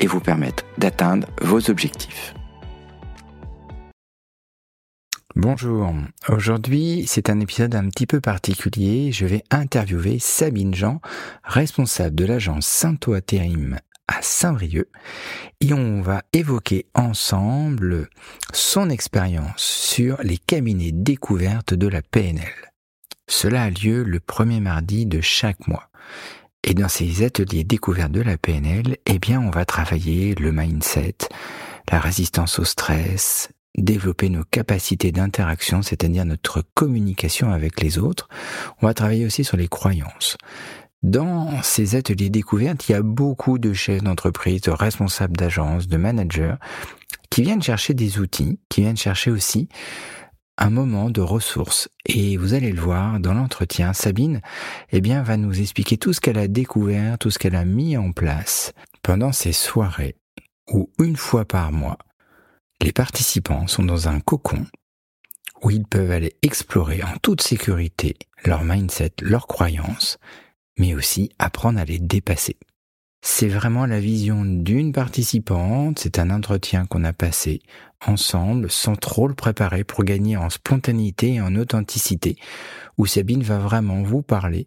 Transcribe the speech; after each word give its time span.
et 0.00 0.06
vous 0.06 0.20
permettre 0.20 0.64
d'atteindre 0.78 1.28
vos 1.40 1.70
objectifs. 1.70 2.34
Bonjour, 5.36 5.94
aujourd'hui 6.28 7.04
c'est 7.06 7.30
un 7.30 7.38
épisode 7.38 7.74
un 7.76 7.88
petit 7.88 8.06
peu 8.06 8.20
particulier. 8.20 9.12
Je 9.12 9.26
vais 9.26 9.44
interviewer 9.50 10.18
Sabine 10.18 10.74
Jean, 10.74 11.00
responsable 11.44 12.16
de 12.16 12.24
l'agence 12.24 12.66
Sainto 12.66 13.14
Intérim 13.14 13.78
à 14.08 14.22
Saint-Brieuc 14.22 14.88
et 15.60 15.72
on 15.72 16.02
va 16.02 16.22
évoquer 16.32 16.86
ensemble 16.94 18.08
son 18.52 18.90
expérience 18.90 19.62
sur 19.62 20.20
les 20.22 20.36
cabinets 20.36 20.92
découvertes 20.92 21.74
de 21.74 21.86
la 21.86 22.02
PNL. 22.02 22.52
Cela 23.28 23.62
a 23.62 23.70
lieu 23.70 24.02
le 24.02 24.18
premier 24.18 24.58
mardi 24.58 25.06
de 25.06 25.20
chaque 25.20 25.68
mois. 25.68 25.88
Et 26.64 26.74
dans 26.74 26.88
ces 26.88 27.24
ateliers 27.24 27.64
découverts 27.64 28.10
de 28.10 28.20
la 28.20 28.36
PNL, 28.36 28.96
eh 29.06 29.18
bien, 29.18 29.40
on 29.40 29.50
va 29.50 29.64
travailler 29.64 30.34
le 30.34 30.52
mindset, 30.52 31.16
la 31.90 31.98
résistance 31.98 32.58
au 32.58 32.64
stress, 32.64 33.48
développer 33.76 34.28
nos 34.28 34.44
capacités 34.44 35.12
d'interaction, 35.12 35.82
c'est-à-dire 35.82 36.24
notre 36.24 36.62
communication 36.74 37.50
avec 37.50 37.80
les 37.80 37.98
autres. 37.98 38.28
On 38.82 38.86
va 38.86 38.94
travailler 38.94 39.24
aussi 39.24 39.44
sur 39.44 39.56
les 39.56 39.68
croyances. 39.68 40.36
Dans 41.02 41.62
ces 41.62 41.94
ateliers 41.94 42.28
découvertes, 42.28 42.88
il 42.88 42.92
y 42.92 42.94
a 42.94 43.02
beaucoup 43.02 43.58
de 43.58 43.72
chefs 43.72 44.02
d'entreprise, 44.02 44.60
de 44.62 44.70
responsables 44.70 45.36
d'agence, 45.36 45.88
de 45.88 45.96
managers 45.96 46.56
qui 47.30 47.42
viennent 47.42 47.62
chercher 47.62 47.94
des 47.94 48.18
outils, 48.18 48.58
qui 48.68 48.82
viennent 48.82 48.96
chercher 48.96 49.30
aussi 49.30 49.68
un 50.60 50.70
moment 50.70 51.10
de 51.10 51.20
ressources. 51.20 51.88
Et 52.06 52.36
vous 52.36 52.54
allez 52.54 52.70
le 52.70 52.80
voir 52.80 53.18
dans 53.18 53.34
l'entretien, 53.34 53.92
Sabine, 53.92 54.40
eh 54.92 55.00
bien, 55.00 55.22
va 55.22 55.36
nous 55.36 55.60
expliquer 55.60 55.96
tout 55.96 56.12
ce 56.12 56.20
qu'elle 56.20 56.38
a 56.38 56.46
découvert, 56.46 57.18
tout 57.18 57.30
ce 57.30 57.38
qu'elle 57.38 57.56
a 57.56 57.64
mis 57.64 57.96
en 57.96 58.12
place 58.12 58.72
pendant 59.02 59.32
ces 59.32 59.52
soirées 59.52 60.16
où 60.70 60.90
une 60.98 61.16
fois 61.16 61.44
par 61.44 61.72
mois, 61.72 61.98
les 62.80 62.92
participants 62.92 63.66
sont 63.66 63.82
dans 63.82 64.08
un 64.08 64.20
cocon 64.20 64.66
où 65.62 65.70
ils 65.70 65.84
peuvent 65.84 66.10
aller 66.10 66.36
explorer 66.42 67.02
en 67.02 67.16
toute 67.22 67.42
sécurité 67.42 68.16
leur 68.44 68.64
mindset, 68.64 69.12
leurs 69.20 69.46
croyances, 69.46 70.18
mais 70.78 70.94
aussi 70.94 71.30
apprendre 71.38 71.78
à 71.78 71.84
les 71.84 71.98
dépasser. 71.98 72.56
C'est 73.22 73.48
vraiment 73.48 73.84
la 73.84 74.00
vision 74.00 74.44
d'une 74.44 74.92
participante, 74.92 75.98
c'est 75.98 76.18
un 76.18 76.30
entretien 76.30 76.86
qu'on 76.86 77.04
a 77.04 77.12
passé 77.12 77.60
ensemble 78.06 78.70
sans 78.70 78.96
trop 78.96 79.28
le 79.28 79.34
préparer 79.34 79.84
pour 79.84 80.04
gagner 80.04 80.38
en 80.38 80.48
spontanéité 80.48 81.34
et 81.34 81.40
en 81.40 81.54
authenticité, 81.56 82.36
où 82.96 83.04
Sabine 83.04 83.42
va 83.42 83.58
vraiment 83.58 84.02
vous 84.02 84.22
parler 84.22 84.66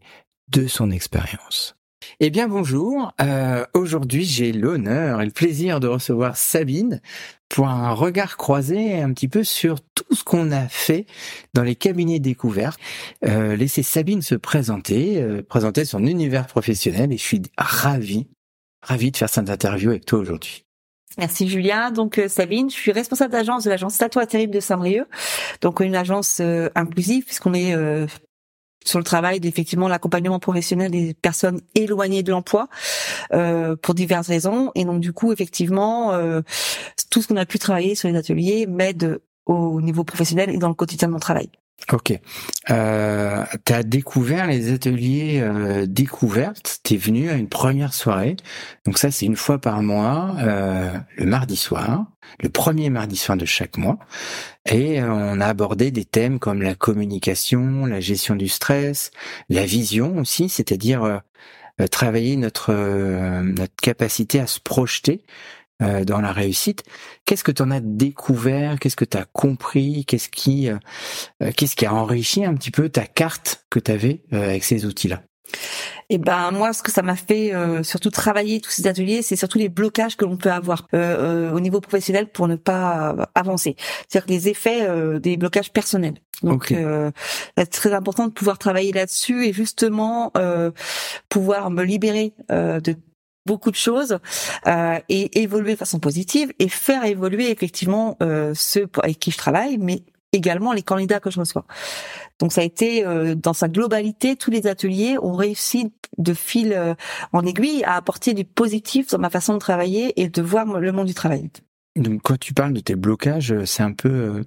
de 0.49 0.67
son 0.67 0.91
expérience. 0.91 1.75
Eh 2.19 2.29
bien 2.29 2.47
bonjour, 2.47 3.13
euh, 3.21 3.65
aujourd'hui 3.73 4.25
j'ai 4.25 4.51
l'honneur 4.51 5.21
et 5.21 5.25
le 5.25 5.31
plaisir 5.31 5.79
de 5.79 5.87
recevoir 5.87 6.37
Sabine 6.37 7.01
pour 7.49 7.67
un 7.67 7.91
regard 7.91 8.37
croisé 8.37 9.01
un 9.01 9.13
petit 9.13 9.27
peu 9.27 9.43
sur 9.43 9.79
tout 9.81 10.13
ce 10.13 10.23
qu'on 10.23 10.51
a 10.51 10.67
fait 10.67 11.05
dans 11.53 11.63
les 11.63 11.75
cabinets 11.75 12.19
découverts. 12.19 12.77
Euh, 13.25 13.55
laissez 13.55 13.83
Sabine 13.83 14.21
se 14.21 14.35
présenter, 14.35 15.21
euh, 15.21 15.41
présenter 15.41 15.85
son 15.85 16.05
univers 16.05 16.45
professionnel 16.45 17.11
et 17.13 17.17
je 17.17 17.23
suis 17.23 17.41
ravi 17.57 18.27
ravi 18.83 19.11
de 19.11 19.17
faire 19.17 19.29
cette 19.29 19.49
interview 19.49 19.89
avec 19.89 20.05
toi 20.05 20.19
aujourd'hui. 20.19 20.65
Merci 21.17 21.47
Julien. 21.47 21.91
Donc 21.91 22.17
euh, 22.17 22.27
Sabine, 22.27 22.69
je 22.69 22.75
suis 22.75 22.91
responsable 22.91 23.31
d'agence 23.31 23.63
de 23.63 23.69
l'agence 23.69 23.97
Tatoua 23.97 24.25
Terrible 24.25 24.53
de 24.53 24.59
Saint-Brieuc. 24.59 25.07
Donc 25.61 25.79
une 25.79 25.95
agence 25.95 26.39
euh, 26.41 26.69
inclusive 26.75 27.25
puisqu'on 27.25 27.53
est 27.53 27.75
euh, 27.75 28.07
sur 28.85 28.99
le 28.99 29.05
travail 29.05 29.39
d'effectivement 29.39 29.87
l'accompagnement 29.87 30.39
professionnel 30.39 30.91
des 30.91 31.13
personnes 31.13 31.61
éloignées 31.75 32.23
de 32.23 32.31
l'emploi 32.31 32.67
pour 33.81 33.93
diverses 33.93 34.27
raisons. 34.27 34.71
Et 34.75 34.83
donc 34.83 34.99
du 34.99 35.13
coup 35.13 35.31
effectivement 35.31 36.11
tout 37.09 37.21
ce 37.21 37.29
qu'on 37.29 37.37
a 37.37 37.45
pu 37.45 37.59
travailler 37.59 37.95
sur 37.95 38.09
les 38.09 38.17
ateliers 38.17 38.67
m'aide 38.67 39.21
au 39.45 39.79
niveau 39.79 40.03
professionnel 40.03 40.49
et 40.49 40.57
dans 40.57 40.67
le 40.67 40.73
quotidien 40.73 41.07
de 41.07 41.13
mon 41.13 41.19
travail. 41.19 41.49
Ok. 41.91 42.17
Euh, 42.69 43.43
tu 43.65 43.73
as 43.73 43.83
découvert 43.83 44.47
les 44.47 44.71
ateliers 44.71 45.41
euh, 45.41 45.85
découvertes, 45.85 46.79
tu 46.83 46.95
venu 46.95 47.29
à 47.29 47.33
une 47.33 47.49
première 47.49 47.93
soirée. 47.93 48.37
Donc 48.85 48.97
ça, 48.97 49.11
c'est 49.11 49.25
une 49.25 49.35
fois 49.35 49.59
par 49.59 49.81
mois, 49.81 50.35
euh, 50.39 50.93
le 51.17 51.25
mardi 51.25 51.57
soir, 51.57 52.05
le 52.41 52.49
premier 52.49 52.89
mardi 52.89 53.17
soir 53.17 53.37
de 53.37 53.45
chaque 53.45 53.77
mois. 53.77 53.99
Et 54.65 55.01
euh, 55.01 55.11
on 55.11 55.41
a 55.41 55.45
abordé 55.45 55.91
des 55.91 56.05
thèmes 56.05 56.39
comme 56.39 56.61
la 56.61 56.75
communication, 56.75 57.85
la 57.85 57.99
gestion 57.99 58.35
du 58.35 58.47
stress, 58.47 59.11
la 59.49 59.65
vision 59.65 60.17
aussi, 60.19 60.47
c'est-à-dire 60.47 61.03
euh, 61.03 61.87
travailler 61.91 62.37
notre, 62.37 62.71
notre 63.41 63.75
capacité 63.81 64.39
à 64.39 64.47
se 64.47 64.59
projeter 64.59 65.23
euh, 65.83 66.05
dans 66.05 66.21
la 66.21 66.31
réussite. 66.31 66.83
Qu'est-ce 67.25 67.43
que 67.43 67.51
tu 67.51 67.61
en 67.61 67.71
as 67.71 67.79
découvert? 67.81 68.79
Qu'est-ce 68.79 68.95
que 68.95 69.05
tu 69.05 69.17
as 69.17 69.25
compris? 69.25 70.05
Qu'est-ce 70.05 70.29
qui, 70.29 70.69
euh, 70.69 70.77
euh, 71.41 71.51
qu'est-ce 71.55 71.75
qui 71.75 71.85
a 71.85 71.93
enrichi 71.93 72.45
un 72.45 72.53
petit 72.53 72.71
peu 72.71 72.89
ta 72.89 73.05
carte 73.05 73.65
que 73.69 73.79
tu 73.79 73.91
avais 73.91 74.21
avec 74.31 74.63
ces 74.63 74.85
outils-là? 74.85 75.21
Et 76.09 76.15
eh 76.15 76.17
ben 76.17 76.51
moi, 76.51 76.73
ce 76.73 76.81
que 76.81 76.91
ça 76.91 77.01
m'a 77.01 77.15
fait 77.15 77.53
surtout 77.83 78.09
travailler 78.09 78.59
tous 78.59 78.71
ces 78.71 78.87
ateliers, 78.87 79.21
c'est 79.21 79.35
surtout 79.35 79.57
les 79.57 79.69
blocages 79.69 80.17
que 80.17 80.25
l'on 80.25 80.35
peut 80.35 80.51
avoir 80.51 80.87
au 80.93 81.59
niveau 81.59 81.79
professionnel 81.79 82.27
pour 82.27 82.47
ne 82.47 82.55
pas 82.55 83.15
avancer. 83.35 83.75
C'est-à-dire 84.07 84.33
les 84.33 84.49
effets 84.49 85.19
des 85.19 85.37
blocages 85.37 85.71
personnels. 85.71 86.15
Donc, 86.41 86.73
c'est 87.57 87.65
très 87.67 87.93
important 87.93 88.27
de 88.27 88.33
pouvoir 88.33 88.57
travailler 88.57 88.91
là-dessus 88.91 89.45
et 89.45 89.53
justement 89.53 90.31
pouvoir 91.29 91.69
me 91.69 91.83
libérer 91.83 92.33
de 92.49 92.95
beaucoup 93.45 93.71
de 93.71 93.75
choses 93.75 94.19
euh, 94.67 94.99
et 95.09 95.41
évoluer 95.41 95.73
de 95.73 95.77
façon 95.77 95.99
positive 95.99 96.53
et 96.59 96.69
faire 96.69 97.03
évoluer 97.05 97.51
effectivement 97.51 98.17
euh, 98.21 98.53
ceux 98.55 98.87
avec 99.01 99.19
qui 99.19 99.31
je 99.31 99.37
travaille, 99.37 99.77
mais 99.77 100.03
également 100.33 100.73
les 100.73 100.81
candidats 100.81 101.19
que 101.19 101.29
je 101.29 101.39
reçois. 101.39 101.65
Donc 102.39 102.51
ça 102.51 102.61
a 102.61 102.63
été 102.63 103.05
euh, 103.05 103.35
dans 103.35 103.53
sa 103.53 103.69
globalité, 103.69 104.35
tous 104.35 104.51
les 104.51 104.67
ateliers 104.67 105.17
ont 105.21 105.33
réussi 105.33 105.93
de 106.17 106.33
fil 106.33 106.73
euh, 106.73 106.95
en 107.31 107.45
aiguille 107.45 107.83
à 107.83 107.95
apporter 107.95 108.33
du 108.33 108.43
positif 108.43 109.07
dans 109.11 109.19
ma 109.19 109.29
façon 109.29 109.53
de 109.53 109.59
travailler 109.59 110.19
et 110.21 110.29
de 110.29 110.41
voir 110.41 110.65
le 110.65 110.91
monde 110.91 111.07
du 111.07 111.13
travail. 111.13 111.49
Donc 111.95 112.21
quand 112.23 112.39
tu 112.39 112.53
parles 112.53 112.73
de 112.73 112.79
tes 112.79 112.95
blocages, 112.95 113.53
c'est 113.65 113.83
un 113.83 113.93
peu 113.93 114.09
euh, 114.09 114.43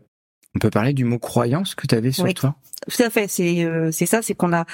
on 0.55 0.59
peut 0.59 0.71
parler 0.71 0.93
du 0.93 1.05
mot 1.05 1.19
croyance 1.19 1.75
que 1.75 1.87
tu 1.87 1.95
avais 1.95 2.13
sur 2.13 2.33
toi? 2.35 2.57
Tout 2.89 3.03
à 3.03 3.11
fait, 3.11 3.29
c'est 3.29 3.69
c'est 3.93 4.07
ça, 4.07 4.23
c'est 4.23 4.35
qu'on 4.35 4.55
a 4.55 4.65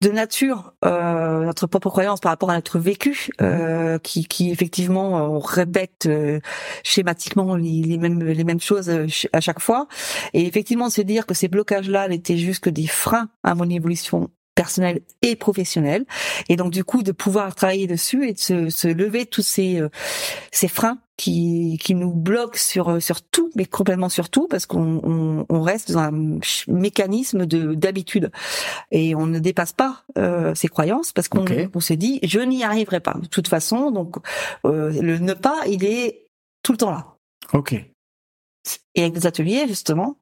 de 0.00 0.10
nature 0.10 0.74
euh, 0.84 1.44
notre 1.44 1.66
propre 1.66 1.90
croyance 1.90 2.20
par 2.20 2.30
rapport 2.30 2.50
à 2.50 2.54
notre 2.54 2.78
vécu, 2.78 3.30
euh, 3.40 3.98
qui, 3.98 4.26
qui 4.26 4.50
effectivement 4.50 5.34
on 5.34 5.40
répète 5.40 6.06
euh, 6.06 6.40
schématiquement 6.84 7.56
les, 7.56 7.98
mêmes 7.98 8.22
les 8.22 8.44
mêmes 8.44 8.60
choses 8.60 8.88
euh, 8.90 9.06
à 9.32 9.40
chaque 9.40 9.60
fois, 9.60 9.88
et 10.34 10.46
effectivement 10.46 10.88
se 10.88 11.02
dire 11.02 11.26
que 11.26 11.34
ces 11.34 11.48
blocages-là 11.48 12.08
n'étaient 12.08 12.38
juste 12.38 12.62
que 12.62 12.70
des 12.70 12.86
freins 12.86 13.28
à 13.42 13.54
mon 13.54 13.68
évolution 13.68 14.30
personnelle 14.58 15.02
et 15.22 15.36
professionnelle, 15.36 16.04
et 16.48 16.56
donc 16.56 16.72
du 16.72 16.82
coup 16.82 17.04
de 17.04 17.12
pouvoir 17.12 17.54
travailler 17.54 17.86
dessus 17.86 18.28
et 18.28 18.32
de 18.32 18.38
se, 18.38 18.70
se 18.70 18.88
lever 18.88 19.24
tous 19.24 19.42
ces 19.42 19.80
ces 20.50 20.66
freins 20.66 20.98
qui, 21.16 21.78
qui 21.80 21.94
nous 21.94 22.12
bloque 22.12 22.56
sur 22.56 23.00
sur 23.00 23.22
tout, 23.22 23.50
mais 23.54 23.66
complètement 23.66 24.08
sur 24.08 24.30
tout, 24.30 24.48
parce 24.48 24.66
qu'on 24.66 25.00
on, 25.04 25.46
on 25.48 25.62
reste 25.62 25.92
dans 25.92 26.00
un 26.00 26.38
mécanisme 26.66 27.46
de 27.46 27.74
d'habitude 27.74 28.32
et 28.90 29.14
on 29.14 29.26
ne 29.26 29.38
dépasse 29.38 29.72
pas 29.72 30.02
euh, 30.16 30.54
ses 30.56 30.68
croyances 30.68 31.12
parce 31.12 31.28
qu'on 31.28 31.44
on 31.72 31.80
se 31.80 31.92
dit 31.94 32.18
je 32.24 32.40
n'y 32.40 32.64
arriverai 32.64 32.98
pas 32.98 33.14
de 33.14 33.28
toute 33.28 33.46
façon. 33.46 33.92
Donc 33.92 34.16
euh, 34.64 34.90
le 35.00 35.18
ne 35.18 35.34
pas, 35.34 35.60
il 35.68 35.84
est 35.84 36.26
tout 36.64 36.72
le 36.72 36.78
temps 36.78 36.90
là. 36.90 37.16
Ok. 37.52 37.74
Et 38.94 39.02
avec 39.02 39.14
des 39.14 39.26
ateliers 39.26 39.66
justement, 39.68 40.18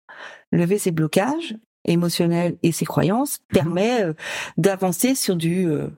lever 0.53 0.79
ses 0.79 0.91
blocages 0.91 1.57
émotionnels 1.87 2.57
et 2.63 2.73
ses 2.73 2.85
croyances 2.85 3.39
mhm. 3.51 3.55
permet 3.55 4.03
euh, 4.03 4.13
d'avancer 4.57 5.15
sur 5.15 5.37
du 5.37 5.69
euh, 5.69 5.89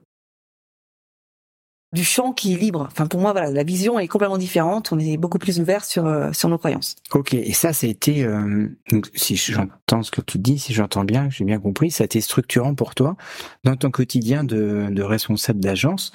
du 1.91 2.03
champ 2.03 2.33
qui 2.33 2.53
est 2.53 2.57
libre. 2.57 2.87
Enfin, 2.91 3.07
pour 3.07 3.19
moi, 3.19 3.31
voilà, 3.31 3.49
la 3.49 3.63
vision 3.63 3.99
est 3.99 4.07
complètement 4.07 4.37
différente. 4.37 4.91
On 4.91 4.99
est 4.99 5.17
beaucoup 5.17 5.39
plus 5.39 5.59
ouvert 5.59 5.83
sur 5.83 6.05
euh, 6.05 6.31
sur 6.33 6.49
nos 6.49 6.57
croyances. 6.57 6.95
Ok. 7.13 7.33
Et 7.33 7.53
ça, 7.53 7.73
ça 7.73 7.87
a 7.87 7.89
été, 7.89 8.23
euh, 8.23 8.67
donc, 8.91 9.09
si 9.15 9.35
j'entends 9.35 10.03
ce 10.03 10.11
que 10.11 10.21
tu 10.21 10.37
dis, 10.37 10.59
si 10.59 10.73
j'entends 10.73 11.03
bien, 11.03 11.29
j'ai 11.29 11.45
bien 11.45 11.59
compris, 11.59 11.89
ça 11.89 12.03
a 12.03 12.05
été 12.05 12.21
structurant 12.21 12.75
pour 12.75 12.93
toi 12.93 13.15
dans 13.63 13.75
ton 13.75 13.89
quotidien 13.89 14.43
de, 14.43 14.87
de 14.91 15.01
responsable 15.01 15.59
d'agence. 15.59 16.11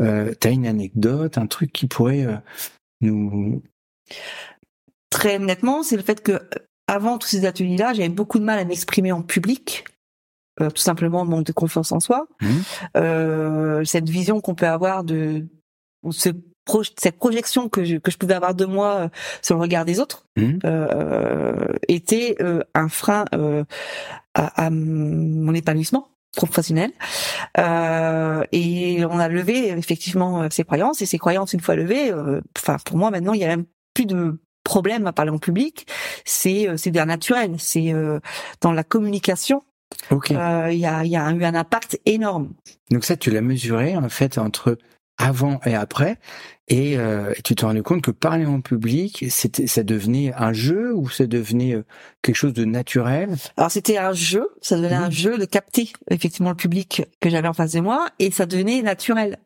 Euh, 0.00 0.32
T'as 0.38 0.50
une 0.50 0.66
anecdote, 0.66 1.36
un 1.36 1.46
truc 1.46 1.72
qui 1.72 1.86
pourrait 1.86 2.24
euh, 2.24 2.36
nous 3.00 3.62
Très 5.10 5.36
honnêtement, 5.36 5.82
c'est 5.82 5.96
le 5.96 6.02
fait 6.02 6.22
que 6.22 6.40
avant 6.88 7.18
tous 7.18 7.28
ces 7.28 7.44
ateliers-là, 7.44 7.92
j'avais 7.94 8.08
beaucoup 8.08 8.40
de 8.40 8.44
mal 8.44 8.58
à 8.58 8.64
m'exprimer 8.64 9.12
en 9.12 9.22
public. 9.22 9.84
tout 10.58 10.70
simplement 10.76 11.24
manque 11.24 11.46
de 11.46 11.52
confiance 11.52 11.92
en 11.92 12.00
soi. 12.00 12.26
Mmh. 12.42 13.84
cette 13.84 14.08
vision 14.08 14.40
qu'on 14.40 14.56
peut 14.56 14.66
avoir 14.66 15.04
de 15.04 15.46
ce 16.10 16.30
cette 16.96 17.16
projection 17.16 17.68
que 17.68 17.84
je, 17.84 17.96
que 17.96 18.10
je 18.10 18.16
pouvais 18.16 18.34
avoir 18.34 18.54
de 18.54 18.64
moi 18.64 18.94
euh, 18.96 19.08
sur 19.42 19.56
le 19.56 19.60
regard 19.62 19.84
des 19.84 20.00
autres 20.00 20.24
Mmh. 20.36 20.58
euh, 20.64 21.66
était 21.88 22.36
euh, 22.40 22.62
un 22.74 22.88
frein 22.88 23.24
euh, 23.34 23.64
à, 24.34 24.66
à 24.66 24.70
mon 24.70 25.52
épanouissement 25.52 26.10
professionnel. 26.36 26.92
Euh, 27.58 28.44
et 28.52 29.04
on 29.04 29.18
a 29.18 29.28
levé 29.28 29.70
effectivement 29.70 30.48
ces 30.50 30.62
croyances 30.62 31.02
et 31.02 31.06
ces 31.06 31.18
croyances 31.18 31.54
une 31.54 31.60
fois 31.60 31.74
levées, 31.74 32.12
euh, 32.12 32.40
enfin 32.56 32.76
pour 32.84 32.98
moi 32.98 33.10
maintenant 33.10 33.32
il 33.32 33.40
y 33.40 33.44
a 33.44 33.48
même 33.48 33.64
plus 33.94 34.06
de 34.06 34.38
problème 34.68 35.06
à 35.06 35.12
parler 35.12 35.30
en 35.32 35.38
public. 35.38 35.86
C'est 36.24 36.68
c'est 36.76 36.90
bien 36.90 37.06
naturel. 37.06 37.54
C'est 37.58 37.92
dans 38.60 38.72
la 38.72 38.84
communication 38.84 39.62
Ok. 40.10 40.30
il 40.30 40.36
y 40.36 40.86
a 40.86 41.04
il 41.04 41.10
y 41.10 41.16
a 41.16 41.30
eu 41.32 41.44
un 41.44 41.54
impact 41.54 41.98
énorme. 42.06 42.52
Donc 42.90 43.04
ça, 43.04 43.16
tu 43.16 43.30
l'as 43.30 43.40
mesuré 43.40 43.96
en 43.96 44.08
fait 44.08 44.38
entre 44.38 44.76
avant 45.20 45.58
et 45.66 45.74
après, 45.74 46.16
et, 46.68 46.96
euh, 46.96 47.32
et 47.36 47.42
tu 47.42 47.56
te 47.56 47.64
rendu 47.66 47.82
compte 47.82 48.02
que 48.02 48.12
parler 48.12 48.46
en 48.46 48.60
public, 48.60 49.24
c'était, 49.30 49.66
ça 49.66 49.82
devenait 49.82 50.32
un 50.36 50.52
jeu 50.52 50.94
ou 50.94 51.08
ça 51.08 51.26
devenait 51.26 51.74
euh, 51.74 51.84
quelque 52.22 52.36
chose 52.36 52.52
de 52.52 52.64
naturel? 52.64 53.34
Alors 53.56 53.70
c'était 53.72 53.98
un 53.98 54.12
jeu, 54.12 54.46
ça 54.62 54.76
devenait 54.76 54.94
un 54.94 55.06
Mhm. 55.06 55.10
jeu 55.24 55.38
de 55.38 55.44
capter 55.44 55.90
effectivement 56.08 56.50
le 56.50 56.56
public 56.56 57.02
que 57.20 57.30
j'avais 57.30 57.48
en 57.48 57.52
face 57.52 57.72
de 57.72 57.80
moi 57.80 58.06
et 58.20 58.30
ça 58.30 58.46
devenait 58.46 58.80
naturel. 58.82 59.38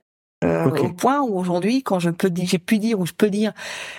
Euh. 0.42 0.68
Au 0.70 0.92
point 0.92 1.20
où 1.22 1.38
aujourd'hui, 1.38 1.82
quand 1.82 1.98
je 1.98 2.10
peux 2.10 2.30
dire, 2.30 2.46
j'ai 2.46 2.58
pu 2.58 2.78
dire 2.78 2.98
ou 2.98 3.06
je 3.06 3.12
peux 3.12 3.30
dire, 3.30 3.52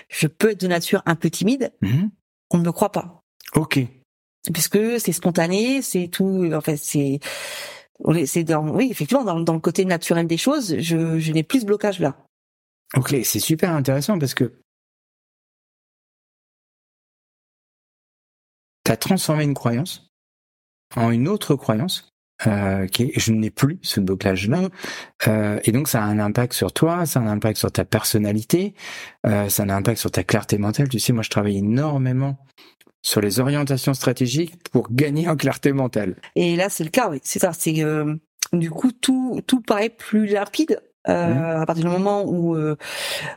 je 0.10 0.28
peux 0.28 0.52
être 0.52 0.62
de 0.62 0.68
nature 0.68 1.02
un 1.06 1.16
peu 1.16 1.30
timide, 1.30 1.72
Mhm. 1.82 2.12
on 2.52 2.58
ne 2.58 2.64
me 2.64 2.72
croit 2.72 2.92
pas, 2.92 3.22
Ok. 3.56 3.80
puisque 4.54 5.00
c'est 5.00 5.14
spontané, 5.14 5.82
c'est 5.82 6.08
tout. 6.10 6.52
En 6.54 6.62
fait, 6.62 6.78
c'est 6.78 7.20
c'est 8.26 8.44
dans 8.44 8.68
oui 8.76 8.90
effectivement 8.92 9.24
dans, 9.24 9.40
dans 9.40 9.54
le 9.54 9.60
côté 9.60 9.86
naturel 9.86 10.28
des 10.28 10.38
choses, 10.38 10.76
je, 10.80 11.20
je 11.20 11.32
n'ai 11.32 11.44
plus 11.44 11.62
ce 11.62 11.66
blocage 11.66 12.00
là. 12.00 12.18
Ok, 12.98 13.16
c'est 13.24 13.40
super 13.40 13.72
intéressant 13.72 14.20
parce 14.20 14.34
que 14.34 14.52
tu 18.86 18.92
as 18.92 18.98
transformé 18.98 19.44
une 19.44 19.54
croyance 19.54 20.08
en 20.96 21.10
une 21.12 21.28
autre 21.28 21.56
croyance 21.56 22.13
euh, 22.48 22.88
qui 22.88 23.04
est 23.04 23.20
je 23.20 23.32
n'ai 23.32 23.50
plus 23.50 23.80
ce 23.82 24.00
blocage-là. 24.00 24.70
Euh, 25.28 25.60
et 25.64 25.72
donc 25.72 25.88
ça 25.88 26.04
a 26.04 26.06
un 26.06 26.20
impact 26.20 26.54
sur 26.54 26.74
toi, 26.74 27.06
ça 27.06 27.20
a 27.20 27.24
un 27.24 27.28
impact 27.28 27.58
sur 27.58 27.72
ta 27.72 27.86
personnalité, 27.86 28.74
euh, 29.26 29.50
ça 29.50 29.64
a 29.64 29.66
un 29.66 29.70
impact 29.70 30.00
sur 30.00 30.12
ta 30.12 30.24
clarté 30.24 30.58
mentale. 30.58 30.90
Tu 30.90 31.00
sais, 31.00 31.14
moi 31.14 31.24
je 31.24 31.30
travaille 31.30 31.58
énormément 31.58 32.38
sur 33.02 33.22
les 33.22 33.40
orientations 33.40 33.94
stratégiques 33.94 34.56
pour 34.72 34.88
gagner 34.92 35.28
en 35.28 35.36
clarté 35.36 35.74
mentale. 35.74 36.16
Et 36.36 36.56
là, 36.56 36.70
c'est 36.70 36.86
le 36.86 36.90
cas, 36.90 37.10
oui. 37.10 37.20
C'est 37.24 37.40
ça. 37.40 37.52
C'est 37.54 37.84
euh, 37.84 38.16
du 38.54 38.70
coup 38.70 38.92
tout 38.92 39.42
tout 39.46 39.62
paraît 39.62 39.90
plus 39.90 40.26
limpide 40.26 40.82
euh, 41.10 41.34
Mhm. 41.34 41.62
à 41.62 41.66
partir 41.66 41.84
du 41.84 41.92
moment 41.92 42.24
où 42.24 42.56
euh, 42.56 42.78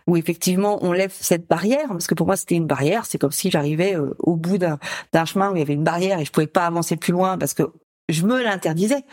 où 0.07 0.17
effectivement 0.17 0.79
on 0.85 0.93
lève 0.93 1.13
cette 1.13 1.49
barrière. 1.49 1.89
Parce 1.89 2.07
que 2.07 2.15
pour 2.15 2.27
moi, 2.27 2.37
c'était 2.37 2.55
une 2.55 2.67
barrière. 2.67 3.07
C'est 3.07 3.19
comme 3.19 3.33
si 3.33 3.51
j'arrivais 3.51 3.97
euh, 3.97 4.15
au 4.21 4.37
bout 4.37 4.59
d'un 4.59 4.79
d'un 5.13 5.25
chemin 5.25 5.51
où 5.51 5.57
il 5.57 5.59
y 5.59 5.63
avait 5.63 5.75
une 5.75 5.83
barrière 5.85 6.21
et 6.21 6.25
je 6.25 6.31
pouvais 6.31 6.47
pas 6.47 6.67
avancer 6.67 6.97
plus 6.97 7.13
loin 7.13 7.39
parce 7.39 7.55
que 7.55 7.65
je 8.09 8.27
me 8.27 8.43
l'interdisais. 8.43 9.05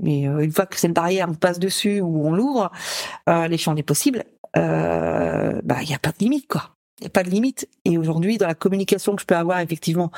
Mais 0.00 0.28
euh, 0.28 0.40
une 0.40 0.52
fois 0.52 0.66
que 0.66 0.78
cette 0.78 0.92
barrière, 0.92 1.28
on 1.28 1.34
passe 1.34 1.58
dessus 1.58 2.00
ou 2.00 2.26
on 2.26 2.32
l'ouvre, 2.32 2.70
euh, 3.28 3.48
les 3.48 3.58
champs 3.58 3.74
des 3.74 3.82
possibles, 3.82 4.24
euh, 4.56 5.60
bah 5.64 5.78
il 5.82 5.90
y 5.90 5.94
a 5.94 5.98
pas 5.98 6.10
de 6.10 6.18
limite 6.18 6.46
quoi. 6.48 6.76
Il 7.00 7.04
n'y 7.04 7.08
a 7.08 7.10
pas 7.10 7.22
de 7.22 7.30
limite. 7.30 7.68
Et 7.84 7.98
aujourd'hui, 7.98 8.38
dans 8.38 8.46
la 8.46 8.54
communication 8.54 9.14
que 9.16 9.20
je 9.20 9.26
peux 9.26 9.36
avoir 9.36 9.60
effectivement 9.60 10.10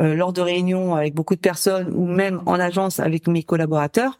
euh, 0.00 0.14
lors 0.14 0.32
de 0.32 0.40
réunions 0.40 0.94
avec 0.94 1.14
beaucoup 1.14 1.34
de 1.34 1.40
personnes 1.40 1.92
ou 1.94 2.06
même 2.06 2.40
en 2.46 2.60
agence 2.60 3.00
avec 3.00 3.26
mes 3.26 3.42
collaborateurs, 3.42 4.18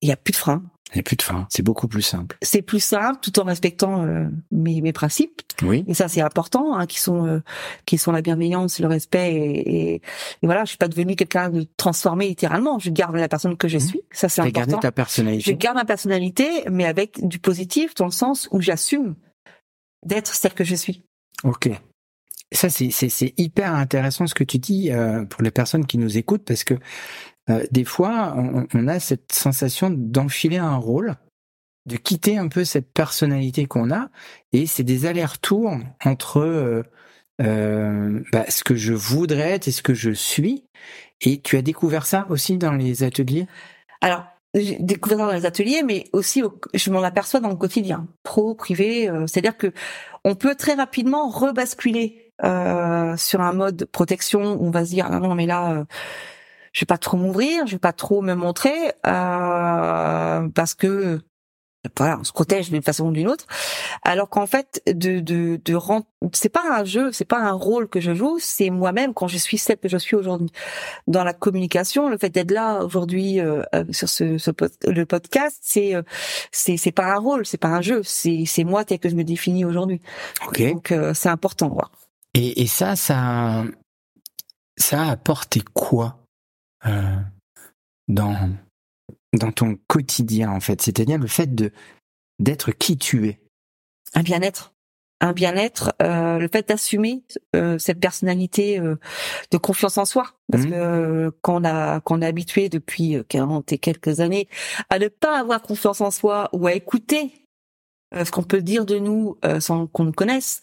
il 0.00 0.06
n'y 0.08 0.12
a 0.12 0.16
plus 0.16 0.32
de 0.32 0.36
frein. 0.36 0.62
Il 0.92 0.98
n'y 0.98 1.00
a 1.00 1.02
plus 1.02 1.16
de 1.16 1.22
fin, 1.22 1.46
c'est 1.50 1.62
beaucoup 1.64 1.88
plus 1.88 2.02
simple. 2.02 2.38
C'est 2.42 2.62
plus 2.62 2.78
simple 2.80 3.18
tout 3.20 3.38
en 3.40 3.44
respectant 3.44 4.04
euh, 4.04 4.28
mes, 4.52 4.80
mes 4.80 4.92
principes. 4.92 5.42
Oui. 5.62 5.84
Et 5.88 5.94
ça, 5.94 6.06
c'est 6.08 6.20
important, 6.20 6.76
hein, 6.76 6.86
qui 6.86 7.00
sont 7.00 7.26
euh, 7.26 7.40
qui 7.86 7.98
sont 7.98 8.12
la 8.12 8.22
bienveillance, 8.22 8.78
le 8.78 8.86
respect. 8.86 9.34
Et, 9.34 9.58
et, 9.58 9.94
et 9.96 10.00
voilà, 10.44 10.64
je 10.64 10.68
suis 10.70 10.78
pas 10.78 10.86
devenue 10.88 11.16
quelqu'un 11.16 11.50
de 11.50 11.66
transformé 11.76 12.28
littéralement. 12.28 12.78
Je 12.78 12.90
garde 12.90 13.16
la 13.16 13.28
personne 13.28 13.56
que 13.56 13.66
je 13.68 13.78
Mhm. 13.78 13.82
suis. 13.82 14.00
Ça, 14.12 14.28
c'est 14.28 14.42
important. 14.42 14.78
ta 14.78 14.88
Je 14.88 14.92
personnalité. 14.92 15.54
garde 15.56 15.76
ma 15.76 15.84
personnalité, 15.84 16.46
mais 16.70 16.84
avec 16.84 17.26
du 17.26 17.40
positif, 17.40 17.94
dans 17.96 18.06
le 18.06 18.10
sens 18.12 18.48
où 18.52 18.60
j'assume 18.60 19.16
d'être 20.04 20.32
celle 20.34 20.54
que 20.54 20.64
je 20.64 20.76
suis. 20.76 21.02
Ok. 21.42 21.68
Ça, 22.52 22.68
c'est 22.70 23.34
hyper 23.36 23.74
intéressant 23.74 24.28
ce 24.28 24.34
que 24.34 24.44
tu 24.44 24.58
dis 24.58 24.92
euh, 24.92 25.24
pour 25.24 25.42
les 25.42 25.50
personnes 25.50 25.84
qui 25.84 25.98
nous 25.98 26.16
écoutent 26.16 26.44
parce 26.44 26.62
que 26.62 26.74
euh, 27.50 27.64
des 27.70 27.84
fois, 27.84 28.34
on, 28.36 28.66
on 28.74 28.88
a 28.88 29.00
cette 29.00 29.32
sensation 29.32 29.90
d'enfiler 29.90 30.58
un 30.58 30.76
rôle, 30.76 31.14
de 31.86 31.96
quitter 31.96 32.36
un 32.36 32.48
peu 32.48 32.64
cette 32.64 32.92
personnalité 32.92 33.66
qu'on 33.66 33.90
a 33.92 34.08
et 34.52 34.66
c'est 34.66 34.82
des 34.82 35.06
allers-retours 35.06 35.78
entre 36.04 36.38
euh, 36.40 36.82
euh, 37.40 38.22
bah, 38.32 38.44
ce 38.48 38.64
que 38.64 38.74
je 38.74 38.92
voudrais 38.92 39.52
être 39.52 39.68
et 39.68 39.72
ce 39.72 39.82
que 39.82 39.94
je 39.94 40.10
suis. 40.10 40.64
Et 41.20 41.40
tu 41.40 41.56
as 41.56 41.62
découvert 41.62 42.06
ça 42.06 42.26
aussi 42.28 42.58
dans 42.58 42.72
les 42.72 43.02
ateliers? 43.02 43.46
Alors, 44.00 44.24
j'ai 44.54 44.76
découvert 44.80 45.18
ça 45.18 45.26
dans 45.26 45.32
les 45.32 45.46
ateliers, 45.46 45.82
mais 45.84 46.04
aussi 46.12 46.42
au- 46.42 46.58
je 46.74 46.90
m'en 46.90 47.02
aperçois 47.02 47.40
dans 47.40 47.50
le 47.50 47.56
quotidien, 47.56 48.08
pro, 48.22 48.54
privé. 48.54 49.08
euh, 49.08 49.26
C'est-à-dire 49.26 49.56
que 49.56 49.72
on 50.24 50.34
peut 50.34 50.54
très 50.56 50.74
rapidement 50.74 51.28
rebasculer 51.28 52.32
euh, 52.44 53.16
sur 53.16 53.40
un 53.40 53.52
mode 53.54 53.86
protection 53.92 54.40
on 54.60 54.70
va 54.70 54.84
se 54.84 54.90
dire 54.90 55.06
ah 55.10 55.20
non 55.20 55.34
mais 55.34 55.46
là 55.46 55.72
euh, 55.72 55.84
je 56.76 56.82
vais 56.82 56.86
pas 56.86 56.98
trop 56.98 57.16
m'ouvrir, 57.16 57.66
je 57.66 57.72
vais 57.72 57.78
pas 57.78 57.94
trop 57.94 58.20
me 58.20 58.34
montrer 58.34 58.92
euh, 59.06 60.46
parce 60.54 60.74
que 60.74 61.22
voilà, 61.96 62.18
on 62.20 62.24
se 62.24 62.32
protège 62.32 62.68
d'une 62.68 62.82
façon 62.82 63.06
ou 63.06 63.12
d'une 63.12 63.28
autre. 63.28 63.46
Alors 64.02 64.28
qu'en 64.28 64.46
fait, 64.46 64.82
de 64.86 65.20
de 65.20 65.58
de 65.64 65.74
rent- 65.74 66.04
c'est 66.34 66.50
pas 66.50 66.64
un 66.70 66.84
jeu, 66.84 67.12
c'est 67.12 67.24
pas 67.24 67.38
un 67.38 67.52
rôle 67.52 67.88
que 67.88 67.98
je 68.00 68.12
joue, 68.12 68.36
c'est 68.40 68.68
moi-même 68.68 69.14
quand 69.14 69.26
je 69.28 69.38
suis 69.38 69.56
celle 69.56 69.78
que 69.78 69.88
je 69.88 69.96
suis 69.96 70.16
aujourd'hui. 70.16 70.50
Dans 71.06 71.24
la 71.24 71.32
communication, 71.32 72.10
le 72.10 72.18
fait 72.18 72.28
d'être 72.28 72.50
là 72.50 72.80
aujourd'hui 72.84 73.40
euh, 73.40 73.62
euh, 73.74 73.84
sur 73.92 74.10
ce, 74.10 74.36
ce 74.36 74.50
pod- 74.50 74.72
le 74.86 75.06
podcast, 75.06 75.56
c'est 75.62 75.94
euh, 75.94 76.02
c'est 76.52 76.76
c'est 76.76 76.92
pas 76.92 77.06
un 77.06 77.18
rôle, 77.18 77.46
c'est 77.46 77.56
pas 77.56 77.68
un 77.68 77.80
jeu, 77.80 78.02
c'est 78.02 78.44
c'est 78.46 78.64
moi 78.64 78.84
tel 78.84 78.98
que 78.98 79.08
je 79.08 79.14
me 79.14 79.24
définis 79.24 79.64
aujourd'hui. 79.64 80.02
Ok. 80.46 80.60
Donc 80.72 80.92
euh, 80.92 81.14
c'est 81.14 81.30
important. 81.30 81.70
Quoi. 81.70 81.90
Et, 82.34 82.62
et 82.62 82.66
ça, 82.66 82.96
ça, 82.96 83.64
ça 84.76 85.02
a 85.04 85.10
apporté 85.12 85.62
quoi? 85.72 86.18
Euh, 86.86 87.16
dans 88.08 88.50
dans 89.38 89.52
ton 89.52 89.76
quotidien 89.88 90.50
en 90.50 90.60
fait 90.60 90.80
C'est-à-dire 90.82 91.18
le 91.18 91.26
fait 91.26 91.54
de 91.54 91.72
d'être 92.38 92.70
qui 92.72 92.96
tu 92.98 93.28
es. 93.28 93.40
Un 94.14 94.22
bien-être. 94.22 94.72
Un 95.22 95.32
bien-être, 95.32 95.94
euh, 96.02 96.38
le 96.38 96.46
fait 96.48 96.68
d'assumer 96.68 97.24
euh, 97.54 97.78
cette 97.78 97.98
personnalité 97.98 98.78
euh, 98.78 98.96
de 99.50 99.56
confiance 99.56 99.96
en 99.96 100.04
soi, 100.04 100.32
parce 100.52 100.64
Mhm. 100.64 100.70
que 100.70 100.74
euh, 100.76 101.30
quand 101.40 101.62
on 101.62 101.64
a 101.64 102.00
qu'on 102.00 102.20
est 102.20 102.26
habitué 102.26 102.68
depuis 102.68 103.16
euh, 103.16 103.22
40 103.26 103.72
et 103.72 103.78
quelques 103.78 104.20
années 104.20 104.46
à 104.90 104.98
ne 104.98 105.08
pas 105.08 105.40
avoir 105.40 105.62
confiance 105.62 106.02
en 106.02 106.10
soi 106.10 106.50
ou 106.52 106.66
à 106.66 106.74
écouter 106.74 107.32
euh, 108.14 108.26
ce 108.26 108.30
qu'on 108.30 108.42
peut 108.42 108.60
dire 108.60 108.84
de 108.84 108.98
nous 108.98 109.38
euh, 109.46 109.58
sans 109.58 109.86
qu'on 109.86 110.04
nous 110.04 110.12
connaisse, 110.12 110.60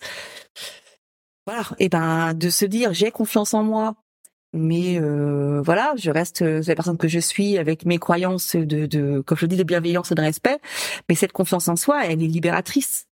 voilà, 1.48 1.64
et 1.80 1.90
ben 1.90 2.36
de 2.36 2.50
se 2.52 2.66
dire 2.66 2.94
j'ai 2.94 3.10
confiance 3.10 3.56
en 3.56 3.64
moi, 3.64 3.96
mais 4.54 5.00
euh, 5.00 5.62
voilà, 5.62 5.94
je 5.98 6.12
reste 6.12 6.44
euh, 6.44 6.62
la 6.68 6.76
personne 6.76 6.98
que 6.98 7.08
je 7.08 7.20
suis 7.20 7.58
avec 7.58 7.86
mes 7.86 7.98
croyances 7.98 8.56
de, 8.56 8.86
de 8.86 9.22
comme 9.26 9.38
je 9.38 9.46
dis, 9.48 9.58
de 9.58 9.64
bienveillance 9.64 10.12
et 10.12 10.16
de 10.16 10.22
respect, 10.22 10.60
mais 11.10 11.16
cette 11.16 11.32
confiance 11.32 11.68
en 11.68 11.76
soi, 11.76 12.06
elle 12.06 12.22
est 12.24 12.28
libératrice 12.28 13.08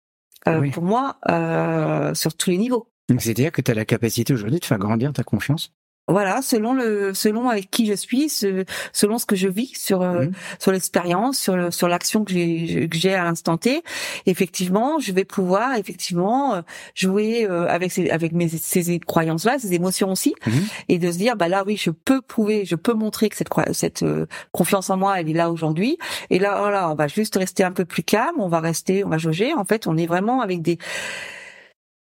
euh, 0.49 0.61
Oui. 0.61 0.70
pour 0.70 0.82
moi 0.82 1.16
euh, 1.28 2.14
sur 2.14 2.35
tous 2.35 2.50
les 2.50 2.59
niveaux. 2.59 2.88
Donc 3.09 3.23
c'est-à-dire 3.23 3.52
que 3.52 3.61
tu 3.62 3.70
as 3.70 3.75
la 3.75 3.85
capacité 3.85 4.32
aujourd'hui 4.32 4.61
de 4.61 4.64
faire 4.64 4.78
grandir 4.78 5.12
ta 5.12 5.25
confiance? 5.25 5.73
Voilà, 6.11 6.43
selon 6.43 6.75
le 6.75 7.14
selon 7.14 7.49
avec 7.49 7.71
qui 7.71 7.87
je 7.87 7.95
suis, 7.95 8.29
ce- 8.29 8.64
selon 8.93 9.19
ce 9.19 9.26
que 9.26 9.37
je 9.37 9.49
vis 9.49 9.73
sur 9.79 10.02
euh, 10.02 10.25
Mhm. 10.26 10.33
sur 10.59 10.73
l'expérience, 10.73 11.38
sur 11.38 11.57
le, 11.57 11.71
sur 11.71 11.88
l'action 11.88 12.25
que 12.25 12.33
j'ai 12.33 12.88
que 12.90 12.97
j'ai 12.99 13.14
à 13.14 13.25
l'instant 13.25 13.57
T, 13.57 13.83
effectivement, 14.26 14.99
je 14.99 15.12
vais 15.12 15.25
pouvoir 15.25 15.76
effectivement 15.76 16.55
euh, 16.55 16.62
jouer 16.95 17.47
euh, 17.49 17.67
avec 17.69 17.93
ces 17.93 18.11
avec 18.11 18.33
mes 18.33 18.49
ces 18.49 18.99
croyances 18.99 19.45
là, 19.45 19.59
ces 19.59 19.73
émotions 19.75 20.11
aussi, 20.12 20.35
Mhm. 20.47 20.62
et 20.88 20.99
de 20.99 21.11
se 21.12 21.19
dire 21.19 21.37
bah 21.37 21.49
là 21.49 21.64
oui, 21.67 21.76
je 21.76 21.90
peux 21.90 22.21
prouver, 22.21 22.64
je 22.64 22.75
peux 22.76 22.95
montrer 22.95 23.29
que 23.29 23.37
cette 23.37 23.49
cette 23.73 24.02
euh, 24.02 24.26
confiance 24.52 24.90
en 24.90 24.97
moi, 24.97 25.21
elle 25.21 25.29
est 25.31 25.35
là 25.35 25.50
aujourd'hui. 25.50 25.97
Et 26.31 26.38
là 26.38 26.59
voilà, 26.61 26.90
on 26.90 26.95
va 26.95 27.07
juste 27.09 27.37
rester 27.37 27.62
un 27.64 27.73
peu 27.73 27.85
plus 27.85 28.02
calme, 28.02 28.37
on 28.38 28.49
va 28.49 28.61
rester, 28.61 29.05
on 29.05 29.09
va 29.09 29.19
jauger. 29.19 29.52
En 29.55 29.64
fait, 29.64 29.87
on 29.87 29.97
est 29.97 30.07
vraiment 30.07 30.40
avec 30.40 30.62
des 30.62 30.79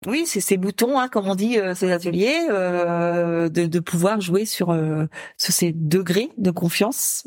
oui, 0.07 0.25
c'est 0.26 0.40
ces 0.40 0.57
boutons, 0.57 0.99
hein, 0.99 1.09
comme 1.09 1.26
on 1.28 1.35
dit, 1.35 1.59
euh, 1.59 1.75
ces 1.75 1.90
ateliers, 1.90 2.47
euh, 2.50 3.49
de, 3.49 3.67
de 3.67 3.81
pouvoir 3.81 4.21
jouer 4.21 4.45
sur, 4.45 4.71
euh, 4.71 5.07
sur 5.37 5.52
ces 5.52 5.73
degrés 5.73 6.31
de 6.38 6.50
confiance 6.50 7.26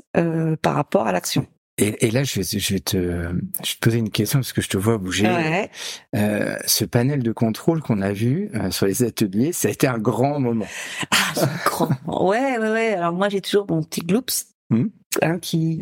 par 0.62 0.75
rapport 0.75 1.08
à 1.08 1.12
l'action. 1.12 1.46
Et, 1.78 2.06
et, 2.06 2.12
là, 2.12 2.24
je 2.24 2.40
vais, 2.40 2.60
je 2.60 2.74
vais, 2.74 2.80
te, 2.80 2.98
je 2.98 3.32
vais 3.32 3.75
te 3.75 3.80
poser 3.80 3.98
une 3.98 4.12
question 4.12 4.40
parce 4.40 4.54
que 4.54 4.62
je 4.62 4.70
te 4.70 4.78
vois 4.78 4.98
bouger. 4.98 5.25
Ouais. 5.25 5.72
Euh, 6.16 6.56
ce 6.68 6.86
panel 6.86 7.24
de 7.24 7.32
contrôle 7.32 7.82
qu'on 7.82 8.01
a 8.01 8.12
vu 8.12 8.51
euh, 8.54 8.70
sur 8.72 8.86
les 8.86 9.04
ateliers, 9.04 9.51
ça 9.51 9.70
a 9.70 9.72
été 9.72 9.88
un 9.88 9.98
grand 9.98 10.40
moment. 10.40 10.68
Ah, 11.10 11.48
grand. 11.66 11.90
ouais, 12.06 12.58
ouais, 12.60 12.72
ouais. 12.72 12.94
Alors 12.94 13.13
moi, 13.13 13.30
j'ai 13.30 13.42
toujours 13.42 13.66
mon 13.70 13.82
petit 13.84 14.01
gloops 14.01 14.46
Hmm. 14.72 14.88
hein, 15.22 15.38
qui 15.40 15.82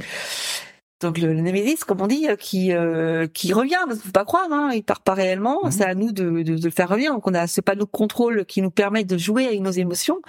donc 1.01 1.18
le, 1.18 1.34
le 1.34 1.41
Némésis, 1.41 1.84
comme 1.84 2.01
on 2.01 2.08
dit, 2.08 2.27
euh, 2.29 2.36
qui 2.36 2.74
euh, 2.74 3.27
qui 3.27 3.53
revient, 3.53 3.77
parce 3.88 4.00
faut 4.00 4.12
pas 4.12 4.25
croire, 4.25 4.48
hein, 4.51 4.72
il 4.74 4.84
part 4.84 5.01
pas 5.01 5.13
réellement. 5.13 5.60
Mhm. 5.63 5.72
C'est 5.72 5.86
à 5.86 5.96
nous 5.96 6.12
de, 6.12 6.44
de, 6.44 6.56
de 6.56 6.63
le 6.63 6.70
faire 6.72 6.89
revenir. 6.89 7.13
Donc 7.13 7.27
on 7.27 7.34
a 7.34 7.48
ce 7.48 7.62
panneau 7.62 7.86
de 7.86 7.89
contrôle 7.89 8.46
qui 8.46 8.62
nous 8.62 8.72
permet 8.72 9.03
de 9.03 9.18
jouer 9.18 9.46
avec 9.48 9.62
nos 9.62 9.72
émotions 9.72 10.20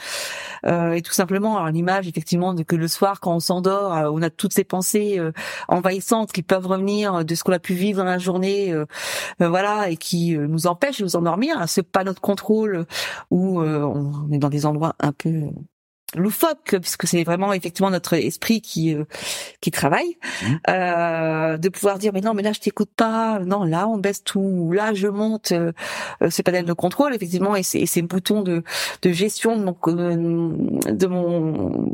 Euh, 0.67 0.93
et 0.93 1.03
tout 1.03 1.13
simplement, 1.15 1.57
alors 1.57 1.71
l'image 1.71 2.07
effectivement 2.07 2.53
de 2.55 2.63
que 2.63 2.77
le 2.77 2.87
soir 2.87 3.21
quand 3.21 3.35
on 3.35 3.41
s'endort, 3.41 3.95
euh, 3.95 4.11
on 4.13 4.21
a 4.23 4.29
toutes 4.31 4.53
ces 4.53 4.65
pensées 4.65 5.19
euh, 5.19 5.33
envahissantes 5.69 6.33
qui 6.33 6.43
peuvent 6.43 6.67
revenir 6.67 7.25
de 7.25 7.35
ce 7.35 7.43
qu'on 7.45 7.53
a 7.53 7.59
pu 7.59 7.73
vivre 7.75 7.99
dans 7.99 8.05
la 8.05 8.19
journée, 8.19 8.71
euh, 8.73 8.85
euh, 9.41 9.49
voilà, 9.49 9.89
et 9.91 9.97
qui 9.97 10.37
euh, 10.37 10.47
nous 10.47 10.67
empêchent 10.67 10.99
de 10.99 11.05
nous 11.05 11.17
endormir. 11.17 11.67
Ce 11.69 11.81
panneau 11.81 12.13
de 12.13 12.21
contrôle 12.21 12.87
où 13.31 13.61
euh, 13.61 13.83
on 13.85 14.31
est 14.33 14.39
dans 14.39 14.51
des 14.51 14.67
endroits 14.67 14.95
un 15.01 15.13
peu 15.13 15.49
loufoque 16.17 16.77
puisque 16.81 17.07
c'est 17.07 17.23
vraiment 17.25 17.53
effectivement 17.53 17.91
notre 17.91 18.15
esprit 18.15 18.61
qui 18.61 18.95
euh, 18.95 19.05
qui 19.61 19.71
travaille 19.71 20.17
Mhm. 20.43 20.59
euh, 20.69 21.57
de 21.57 21.69
pouvoir 21.69 21.99
dire 21.99 22.13
mais 22.13 22.21
non 22.21 22.35
mais 22.35 22.43
là 22.43 22.53
je 22.53 22.61
t'écoute 22.61 22.91
pas 22.97 23.39
non 23.41 23.65
là 23.65 23.87
on 23.89 23.97
baisse 23.99 24.25
tout 24.25 24.73
là 24.73 24.93
je 24.95 25.07
monte 25.07 25.53
euh, 25.53 25.73
euh, 26.23 26.31
ces 26.31 26.43
panels 26.43 26.65
de 26.65 26.73
contrôle 26.73 27.15
effectivement 27.15 27.55
et 27.57 27.63
ces, 27.63 27.79
et 27.79 27.87
ces 27.87 28.03
boutons 28.03 28.43
de 28.43 28.63
de 29.03 29.13
gestion 29.13 29.57
de 29.57 29.63
mon 29.65 29.77
de 30.91 31.07
mon 31.07 31.91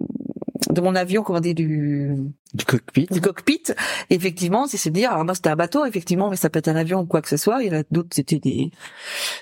de 0.71 0.81
mon 0.81 0.95
avion 0.95 1.23
comment 1.23 1.41
dire 1.41 1.55
du 1.55 2.11
Du 2.55 2.65
cockpit. 2.65 3.07
du 3.11 3.21
cockpit, 3.21 3.63
effectivement, 4.11 4.67
c'est 4.67 4.79
se 4.79 4.89
dire, 4.89 5.13
alors 5.13 5.25
moi 5.25 5.35
c'était 5.35 5.51
un 5.51 5.57
bateau, 5.57 5.85
effectivement, 5.85 6.31
mais 6.31 6.37
ça 6.37 6.49
peut 6.51 6.59
être 6.59 6.69
un 6.69 6.77
avion 6.77 7.01
ou 7.01 7.07
quoi 7.07 7.21
que 7.23 7.29
ce 7.29 7.37
soit. 7.37 7.63
Il 7.63 7.69
y 7.73 7.77
en 7.77 7.81
a 7.81 7.83
d'autres, 7.91 8.09
c'était 8.13 8.39
des 8.41 8.71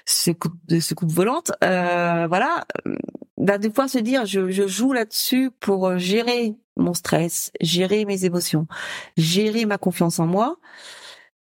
secoupes, 0.04 0.57
des 0.69 0.81
secoupes 0.81 1.12
volantes. 1.12 1.52
Euh, 1.62 2.26
voilà, 2.28 2.64
bah, 3.45 3.59
de 3.59 3.69
pouvoir 3.69 3.89
se 3.89 3.99
dire, 3.99 4.27
je, 4.27 4.51
je 4.51 4.67
joue 4.67 4.93
là-dessus 4.93 5.51
pour 5.61 5.87
euh, 5.87 5.99
gérer 5.99 6.55
mon 6.77 6.95
stress, 6.95 7.53
gérer 7.61 8.05
mes 8.05 8.25
émotions, 8.25 8.67
gérer 9.17 9.67
ma 9.67 9.79
confiance 9.79 10.19
en 10.19 10.27
moi. 10.27 10.57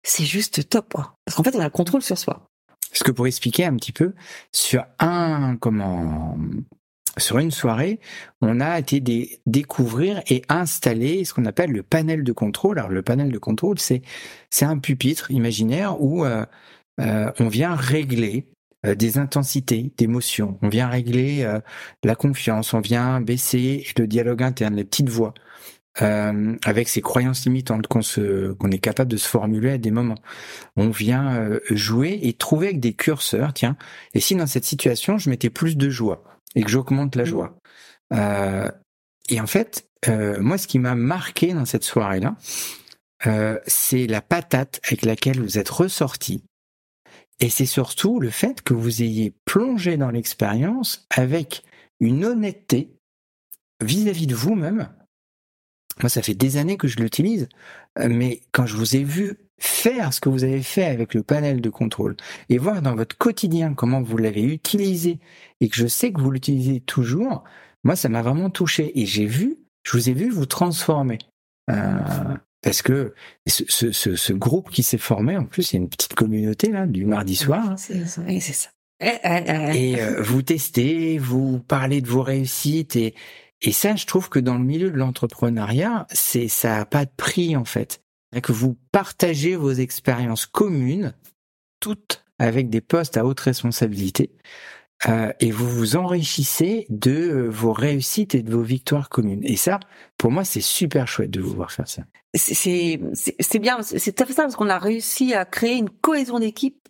C'est 0.02 0.24
juste 0.24 0.68
top, 0.68 0.92
quoi. 0.92 1.16
Parce 1.24 1.36
qu'en 1.36 1.42
fait, 1.42 1.56
on 1.56 1.60
a 1.60 1.64
le 1.64 1.70
contrôle 1.70 2.02
sur 2.02 2.18
soi. 2.18 2.46
Parce 2.90 3.02
que 3.02 3.10
pour 3.10 3.26
expliquer 3.26 3.64
un 3.64 3.74
petit 3.74 3.90
peu, 3.90 4.12
sur 4.52 4.84
un, 5.00 5.56
comment, 5.56 6.38
sur 7.16 7.38
une 7.38 7.50
soirée, 7.50 7.98
on 8.40 8.60
a 8.60 8.78
été 8.78 9.00
dé- 9.00 9.40
découvrir 9.46 10.22
et 10.28 10.42
installer 10.48 11.24
ce 11.24 11.34
qu'on 11.34 11.46
appelle 11.46 11.72
le 11.72 11.82
panel 11.82 12.22
de 12.22 12.32
contrôle. 12.32 12.78
Alors 12.78 12.90
le 12.90 13.02
panel 13.02 13.32
de 13.32 13.38
contrôle, 13.38 13.78
c'est 13.78 14.02
c'est 14.50 14.64
un 14.64 14.78
pupitre 14.78 15.30
imaginaire 15.30 16.00
où 16.00 16.24
euh, 16.24 16.44
euh, 17.00 17.32
on 17.40 17.48
vient 17.48 17.74
régler 17.74 18.46
des 18.94 19.18
intensités 19.18 19.92
d'émotions, 19.96 20.58
on 20.62 20.68
vient 20.68 20.88
régler 20.88 21.42
euh, 21.44 21.60
la 22.04 22.14
confiance, 22.14 22.74
on 22.74 22.80
vient 22.80 23.20
baisser 23.20 23.86
le 23.98 24.06
dialogue 24.06 24.42
interne, 24.42 24.76
les 24.76 24.84
petites 24.84 25.08
voix. 25.08 25.34
euh, 26.02 26.56
avec 26.64 26.88
ces 26.88 27.02
croyances 27.02 27.44
limitantes 27.44 27.86
qu'on 27.86 28.02
se 28.02 28.52
qu'on 28.54 28.70
est 28.70 28.78
capable 28.78 29.10
de 29.10 29.16
se 29.16 29.28
formuler 29.28 29.70
à 29.70 29.78
des 29.78 29.90
moments. 29.90 30.18
On 30.76 30.90
vient 30.90 31.36
euh, 31.36 31.60
jouer 31.70 32.18
et 32.22 32.32
trouver 32.32 32.68
avec 32.68 32.80
des 32.80 32.94
curseurs, 32.94 33.52
tiens, 33.54 33.76
et 34.14 34.20
si 34.20 34.34
dans 34.34 34.46
cette 34.46 34.64
situation 34.64 35.18
je 35.18 35.30
mettais 35.30 35.50
plus 35.50 35.76
de 35.76 35.88
joie 35.90 36.24
et 36.54 36.62
que 36.62 36.70
j'augmente 36.70 37.16
la 37.16 37.24
joie. 37.24 37.58
Euh, 38.12 38.70
et 39.28 39.40
en 39.40 39.46
fait, 39.46 39.88
euh, 40.08 40.38
moi, 40.40 40.58
ce 40.58 40.66
qui 40.66 40.78
m'a 40.78 40.94
marqué 40.94 41.54
dans 41.54 41.64
cette 41.64 41.84
soirée-là, 41.84 42.36
euh, 43.26 43.58
c'est 43.66 44.06
la 44.06 44.20
patate 44.20 44.80
avec 44.86 45.04
laquelle 45.04 45.40
vous 45.40 45.58
êtes 45.58 45.68
ressorti. 45.70 46.44
Et 47.40 47.50
c'est 47.50 47.66
surtout 47.66 48.20
le 48.20 48.30
fait 48.30 48.62
que 48.62 48.74
vous 48.74 49.02
ayez 49.02 49.34
plongé 49.44 49.96
dans 49.96 50.10
l'expérience 50.10 51.06
avec 51.10 51.62
une 52.00 52.24
honnêteté 52.24 52.94
vis-à-vis 53.82 54.26
de 54.26 54.34
vous-même. 54.34 54.88
Moi, 56.00 56.08
ça 56.08 56.22
fait 56.22 56.34
des 56.34 56.56
années 56.56 56.76
que 56.76 56.88
je 56.88 56.98
l'utilise, 56.98 57.48
mais 57.98 58.40
quand 58.52 58.66
je 58.66 58.76
vous 58.76 58.96
ai 58.96 59.04
vu 59.04 59.38
faire 59.58 60.12
ce 60.12 60.20
que 60.20 60.28
vous 60.28 60.44
avez 60.44 60.62
fait 60.62 60.84
avec 60.84 61.14
le 61.14 61.22
panel 61.22 61.60
de 61.60 61.70
contrôle 61.70 62.16
et 62.48 62.58
voir 62.58 62.82
dans 62.82 62.96
votre 62.96 63.16
quotidien 63.16 63.74
comment 63.74 64.02
vous 64.02 64.16
l'avez 64.16 64.42
utilisé 64.42 65.20
et 65.60 65.68
que 65.68 65.76
je 65.76 65.86
sais 65.86 66.12
que 66.12 66.20
vous 66.20 66.30
l'utilisez 66.30 66.80
toujours, 66.80 67.44
moi, 67.84 67.96
ça 67.96 68.08
m'a 68.08 68.22
vraiment 68.22 68.50
touché 68.50 68.98
et 69.00 69.06
j'ai 69.06 69.26
vu, 69.26 69.58
je 69.84 69.96
vous 69.96 70.08
ai 70.08 70.12
vu 70.12 70.30
vous 70.30 70.46
transformer. 70.46 71.18
Euh, 71.70 71.98
parce 72.64 72.80
que 72.80 73.12
ce, 73.46 73.62
ce, 73.68 73.92
ce, 73.92 74.16
ce 74.16 74.32
groupe 74.32 74.70
qui 74.70 74.82
s'est 74.82 74.96
formé, 74.96 75.36
en 75.36 75.44
plus, 75.44 75.72
il 75.72 75.76
y 75.76 75.78
a 75.78 75.82
une 75.82 75.90
petite 75.90 76.14
communauté 76.14 76.72
là 76.72 76.86
du 76.86 77.04
mardi 77.04 77.36
soir. 77.36 77.74
C'est 77.76 78.06
ça. 78.06 78.22
oui, 78.26 78.40
c'est 78.40 78.54
ça. 78.54 78.70
Eh, 79.00 79.18
eh, 79.22 79.44
eh. 79.46 79.90
Et 79.90 80.02
euh, 80.02 80.22
vous 80.22 80.40
testez, 80.40 81.18
vous 81.18 81.60
parlez 81.60 82.00
de 82.00 82.08
vos 82.08 82.22
réussites 82.22 82.96
et 82.96 83.14
et 83.60 83.72
ça, 83.72 83.96
je 83.96 84.04
trouve 84.04 84.28
que 84.28 84.38
dans 84.38 84.58
le 84.58 84.64
milieu 84.64 84.90
de 84.90 84.96
l'entrepreneuriat, 84.96 86.06
c'est 86.10 86.48
ça 86.48 86.80
a 86.80 86.84
pas 86.84 87.04
de 87.04 87.10
prix 87.16 87.56
en 87.56 87.64
fait. 87.64 88.02
Que 88.42 88.52
vous 88.52 88.76
partagez 88.92 89.56
vos 89.56 89.72
expériences 89.72 90.44
communes, 90.44 91.14
toutes 91.80 92.24
avec 92.38 92.68
des 92.68 92.80
postes 92.80 93.16
à 93.16 93.24
haute 93.24 93.40
responsabilité, 93.40 94.32
euh, 95.08 95.32
et 95.40 95.50
vous 95.50 95.68
vous 95.68 95.96
enrichissez 95.96 96.86
de 96.88 97.12
euh, 97.12 97.48
vos 97.48 97.72
réussites 97.72 98.34
et 98.34 98.42
de 98.42 98.50
vos 98.50 98.62
victoires 98.62 99.08
communes. 99.08 99.42
Et 99.44 99.56
ça, 99.56 99.80
pour 100.18 100.30
moi, 100.30 100.44
c'est 100.44 100.60
super 100.60 101.06
chouette 101.08 101.30
de 101.30 101.40
vous 101.40 101.54
voir 101.54 101.72
faire 101.72 101.88
ça. 101.88 102.02
c'est 102.34 102.98
bien, 103.60 103.82
c'est 103.82 104.12
tout 104.12 104.22
à 104.22 104.26
fait 104.26 104.32
ça 104.32 104.42
parce 104.42 104.56
qu'on 104.56 104.70
a 104.70 104.78
réussi 104.78 105.34
à 105.34 105.44
créer 105.44 105.76
une 105.76 105.90
cohésion 105.90 106.38
d'équipe 106.38 106.88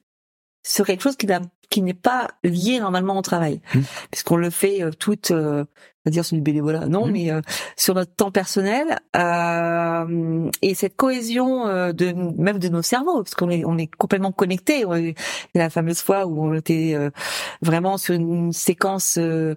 sur 0.66 0.87
quelque 0.87 1.02
chose 1.02 1.16
qui 1.16 1.26
n'a 1.26 1.40
qui 1.70 1.82
n'est 1.82 1.92
pas 1.94 2.28
lié 2.44 2.78
normalement 2.78 3.18
au 3.18 3.23
travail, 3.23 3.61
Mm. 3.75 3.80
puisqu'on 4.12 4.37
le 4.37 4.50
fait 4.50 4.82
euh, 4.82 4.90
toute, 4.90 5.32
euh, 5.32 5.64
va 6.04 6.11
dire 6.11 6.25
sur 6.25 6.37
du 6.37 6.42
bénévolat, 6.42 6.87
non, 6.87 7.06
Mm. 7.06 7.11
mais 7.12 7.30
euh, 7.32 7.40
sur 7.76 7.94
notre 7.94 8.14
temps 8.14 8.30
personnel 8.30 8.99
euh, 9.16 10.50
et 10.62 10.75
cette 10.75 10.96
cohésion 10.96 11.66
euh, 11.66 11.92
de 11.92 12.12
même 12.12 12.58
de 12.58 12.68
nos 12.68 12.82
cerveaux, 12.82 13.23
parce 13.23 13.34
qu'on 13.34 13.50
est 13.50 13.64
on 13.64 13.78
est 13.78 13.87
complètement 13.96 14.32
connectés. 14.32 14.84
On 14.84 14.94
est- 14.94 15.14
Il 15.54 15.58
y 15.58 15.61
a 15.61 15.64
la 15.64 15.70
fameuse 15.70 16.00
fois 16.00 16.26
où 16.26 16.42
on 16.44 16.54
était 16.54 16.92
euh, 16.94 17.11
vraiment 17.62 17.96
sur 17.99 18.14
une 18.14 18.52
séquence 18.52 19.16
euh, 19.18 19.54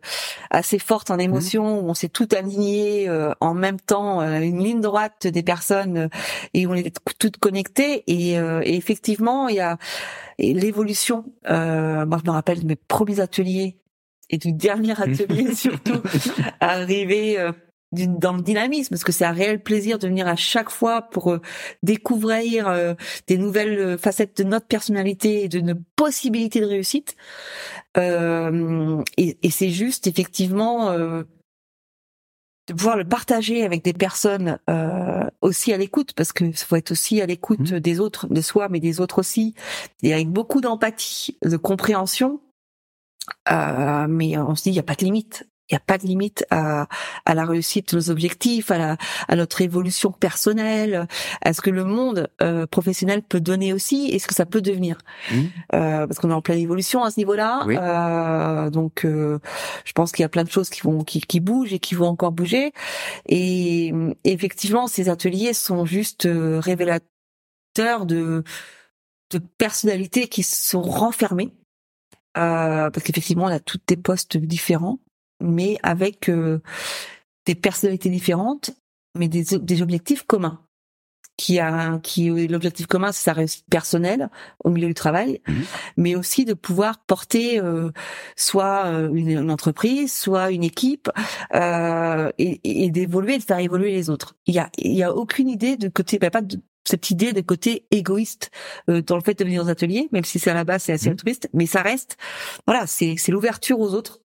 assez 0.51 0.79
forte 0.79 1.11
en 1.11 1.17
émotion, 1.19 1.79
où 1.81 1.89
on 1.89 1.93
s'est 1.93 2.09
tout 2.09 2.27
aligné 2.37 3.09
euh, 3.09 3.31
en 3.41 3.53
même 3.53 3.79
temps, 3.79 4.21
une 4.21 4.59
ligne 4.63 4.81
droite 4.81 5.27
des 5.27 5.43
personnes 5.43 5.97
euh, 5.97 6.07
et 6.53 6.67
on 6.67 6.73
est 6.73 6.95
toutes 7.19 7.37
connectées 7.37 8.03
et, 8.07 8.37
euh, 8.39 8.61
et 8.63 8.75
effectivement 8.75 9.47
il 9.49 9.55
y 9.55 9.59
a 9.59 9.77
l'évolution. 10.39 11.25
Euh, 11.49 12.05
moi 12.05 12.19
je 12.23 12.29
me 12.29 12.33
rappelle 12.33 12.61
de 12.61 12.67
mes 12.67 12.75
premiers 12.75 13.19
ateliers 13.19 13.77
et 14.29 14.37
du 14.37 14.53
dernier 14.53 14.99
atelier 15.01 15.53
surtout 15.65 16.01
arrivé 16.59 17.39
euh, 17.39 17.51
dans 17.93 18.33
le 18.33 18.41
dynamisme 18.41 18.89
parce 18.89 19.05
que 19.05 19.13
c'est 19.13 19.23
un 19.25 19.31
réel 19.31 19.63
plaisir 19.63 19.97
de 19.97 20.07
venir 20.07 20.27
à 20.27 20.35
chaque 20.35 20.69
fois 20.69 21.03
pour 21.03 21.31
euh, 21.31 21.41
découvrir 21.83 22.67
euh, 22.67 22.93
des 23.27 23.37
nouvelles 23.37 23.79
euh, 23.79 23.97
facettes 23.97 24.37
de 24.37 24.43
notre 24.43 24.67
personnalité 24.67 25.43
et 25.45 25.47
de 25.49 25.61
nos 25.61 25.75
possibilités 25.95 26.59
de 26.59 26.65
réussite 26.65 27.15
Euh, 27.97 29.01
et, 29.17 29.37
et 29.41 29.49
c'est 29.49 29.71
juste 29.71 30.05
effectivement 30.07 30.91
euh, 30.91 31.23
de 32.67 32.73
pouvoir 32.73 32.97
le 32.97 33.05
partager 33.05 33.63
avec 33.63 33.83
des 33.83 33.93
personnes 33.93 34.59
euh, 34.69 35.23
aussi 35.41 35.73
à 35.73 35.77
l'écoute 35.77 36.13
parce 36.13 36.33
que 36.33 36.51
faut 36.51 36.75
être 36.75 36.91
aussi 36.91 37.21
à 37.21 37.25
l'écoute 37.25 37.71
Mhm. 37.71 37.79
des 37.79 37.99
autres 37.99 38.27
de 38.27 38.41
soi 38.41 38.67
mais 38.69 38.79
des 38.79 38.99
autres 38.99 39.19
aussi 39.19 39.55
et 40.03 40.13
avec 40.13 40.29
beaucoup 40.29 40.61
d'empathie 40.61 41.37
de 41.43 41.57
compréhension 41.57 42.39
euh, 43.51 44.07
mais 44.09 44.37
on 44.37 44.55
se 44.55 44.63
dit 44.63 44.69
il 44.69 44.75
y 44.75 44.79
a 44.79 44.83
pas 44.83 44.95
de 44.95 45.03
limite 45.05 45.47
il 45.69 45.73
y 45.73 45.75
a 45.75 45.81
pas 45.81 45.97
de 45.97 46.03
limite 46.07 46.45
à, 46.49 46.87
à 47.25 47.33
la 47.35 47.43
réussite 47.43 47.91
de 47.91 47.97
nos 47.97 48.09
objectifs 48.09 48.71
à 48.71 48.77
la 48.77 48.97
à 49.27 49.35
notre 49.35 49.59
évolution 49.59 50.13
personnelle 50.13 51.07
à 51.41 51.51
ce 51.51 51.59
que 51.59 51.69
le 51.69 51.83
monde 51.83 52.29
euh, 52.41 52.65
professionnel 52.67 53.21
peut 53.21 53.41
donner 53.41 53.73
aussi 53.73 54.07
et 54.11 54.19
ce 54.19 54.27
que 54.27 54.33
ça 54.33 54.45
peut 54.45 54.61
devenir 54.61 54.97
Mhm. 55.29 55.49
euh, 55.75 56.07
parce 56.07 56.19
qu'on 56.19 56.29
est 56.29 56.33
en 56.33 56.41
pleine 56.41 56.59
évolution 56.59 57.03
à 57.03 57.11
ce 57.11 57.19
niveau-là. 57.19 57.63
Oui. 57.65 57.75
Euh, 57.77 58.69
donc, 58.69 59.03
euh, 59.03 59.39
je 59.83 59.91
pense 59.91 60.13
qu'il 60.13 60.23
y 60.23 60.25
a 60.25 60.29
plein 60.29 60.45
de 60.45 60.49
choses 60.49 60.69
qui 60.69 60.79
vont 60.83 61.03
qui, 61.03 61.19
qui 61.19 61.41
bougent 61.41 61.73
et 61.73 61.79
qui 61.79 61.95
vont 61.95 62.07
encore 62.07 62.31
bouger. 62.31 62.71
Et, 63.27 63.87
et 64.23 64.31
effectivement, 64.31 64.87
ces 64.87 65.09
ateliers 65.09 65.53
sont 65.53 65.85
juste 65.85 66.27
euh, 66.27 66.61
révélateurs 66.61 68.05
de 68.05 68.43
de 69.31 69.39
personnalités 69.57 70.29
qui 70.29 70.43
sont 70.43 70.81
renfermées. 70.81 71.51
Euh, 72.37 72.89
parce 72.91 73.03
qu'effectivement, 73.03 73.45
on 73.45 73.47
a 73.47 73.59
toutes 73.59 73.83
des 73.87 73.97
postes 73.97 74.37
différents, 74.37 74.99
mais 75.41 75.77
avec 75.83 76.29
euh, 76.29 76.61
des 77.45 77.55
personnalités 77.55 78.09
différentes, 78.09 78.71
mais 79.17 79.27
des, 79.27 79.43
des 79.59 79.81
objectifs 79.81 80.23
communs. 80.23 80.59
qui 81.39 81.59
a 81.59 81.99
qui 82.01 82.29
l'objectif 82.47 82.87
commun 82.87 83.11
c'est 83.11 83.25
sa 83.25 83.33
réussite 83.33 83.65
personnelle 83.69 84.29
au 84.63 84.71
milieu 84.71 84.87
du 84.87 84.95
travail, 84.95 85.39
Mhm. 85.47 85.65
mais 85.97 86.15
aussi 86.15 86.45
de 86.45 86.55
pouvoir 86.55 86.97
porter 87.05 87.59
euh, 87.61 87.91
soit 88.35 88.85
euh, 88.87 89.13
une, 89.13 89.29
une 89.29 89.51
entreprise, 89.51 90.11
soit 90.13 90.49
une 90.51 90.63
équipe 90.63 91.09
euh, 91.53 92.31
et, 92.39 92.59
et 92.63 92.89
d'évoluer, 92.91 93.37
de 93.37 93.43
faire 93.43 93.59
évoluer 93.59 93.91
les 93.91 94.09
autres. 94.09 94.35
Il 94.47 94.55
y 94.55 94.59
a 94.59 94.69
il 94.79 94.93
y 94.95 95.03
a 95.03 95.13
aucune 95.13 95.47
idée 95.49 95.77
de 95.77 95.89
côté, 95.89 96.17
bah, 96.19 96.31
pas 96.31 96.41
de 96.41 96.57
cette 96.87 97.09
idée 97.11 97.33
de 97.33 97.41
côté 97.41 97.85
égoïste 97.91 98.49
euh, 98.89 99.01
dans 99.01 99.15
le 99.15 99.21
fait 99.23 99.37
de 99.37 99.43
venir 99.43 99.63
aux 99.63 99.69
ateliers, 99.69 100.07
même 100.11 100.25
si 100.25 100.39
c'est 100.39 100.49
à 100.51 100.53
la 100.55 100.63
base 100.63 100.83
c'est 100.83 100.93
assez 100.93 101.07
Mhm. 101.07 101.11
altruiste, 101.13 101.49
mais 101.53 101.65
ça 101.65 101.81
reste 101.81 102.17
voilà 102.65 102.87
c'est 102.87 103.15
c'est 103.17 103.31
l'ouverture 103.31 103.79
aux 103.79 103.93
autres 103.93 104.21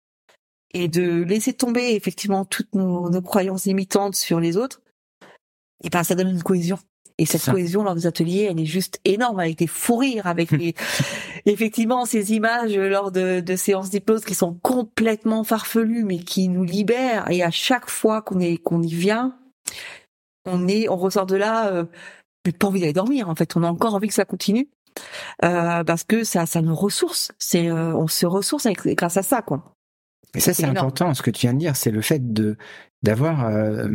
et 0.73 0.87
de 0.88 1.23
laisser 1.23 1.52
tomber 1.52 1.95
effectivement 1.95 2.45
toutes 2.45 2.75
nos, 2.75 3.11
nos 3.11 3.23
croyances 3.23 3.64
limitantes 3.67 4.14
sur 4.14 4.38
les 4.40 4.57
autres. 4.57 4.83
Et 5.83 5.88
ben 5.90 6.05
ça 6.05 6.14
donne 6.14 6.29
une 6.31 6.43
cohésion. 6.43 6.79
Et 7.19 7.26
cette 7.26 7.43
Ça. 7.43 7.52
cohésion 7.52 7.83
lors 7.83 7.95
des 7.95 8.07
ateliers, 8.07 8.49
elle 8.50 8.61
est 8.61 8.64
juste 8.67 8.99
énorme 9.05 9.40
avec 9.40 9.59
des 9.59 9.67
fous 9.67 9.97
rires, 9.97 10.26
avec 10.26 10.50
les, 10.52 10.75
effectivement 11.45 12.07
ces 12.07 12.33
images 12.33 12.75
lors 12.76 13.11
de, 13.12 13.40
de 13.40 13.57
séances 13.57 13.90
d'hypnose 13.90 14.25
qui 14.25 14.35
sont 14.35 14.55
complètement 14.55 15.45
farfelues, 15.45 16.05
mais 16.05 16.19
qui 16.21 16.49
nous 16.49 16.64
libèrent. 16.64 17.31
Et 17.31 17.43
à 17.43 17.50
chaque 17.50 17.90
fois 17.90 18.23
qu'on 18.23 18.40
est 18.40 18.57
qu'on 18.57 18.83
y 18.83 18.95
vient, 18.95 19.37
on 20.47 20.67
est, 20.69 20.88
on 20.88 20.97
ressort 20.97 21.26
de 21.26 21.37
là, 21.37 21.69
euh, 21.73 21.85
mais 22.44 22.52
pas 22.52 22.68
envie 22.68 22.80
d'aller 22.80 22.92
dormir. 22.92 23.28
En 23.28 23.35
fait, 23.35 23.56
on 23.56 23.62
a 23.62 23.68
encore 23.68 23.94
envie 23.94 24.09
que 24.09 24.14
ça 24.14 24.25
continue 24.25 24.68
euh, 25.44 25.85
parce 25.85 26.04
que 26.04 26.25
ça, 26.25 26.47
ça 26.47 26.62
nous 26.62 26.75
ressource. 26.75 27.32
C'est, 27.38 27.68
euh, 27.68 27.94
on 27.94 28.09
se 28.09 28.26
ressource 28.26 28.66
avec, 28.66 28.87
grâce 28.97 29.16
à 29.16 29.23
ça, 29.23 29.42
quoi. 29.42 29.75
Et 30.35 30.40
ça, 30.40 30.54
c'est 30.54 30.64
important, 30.64 31.12
ce 31.14 31.23
que 31.23 31.30
tu 31.30 31.40
viens 31.40 31.54
de 31.54 31.59
dire, 31.59 31.75
c'est 31.76 31.90
le 31.90 32.02
fait 32.02 32.32
de 32.32 32.56
d'avoir 33.02 33.47
euh, 33.47 33.88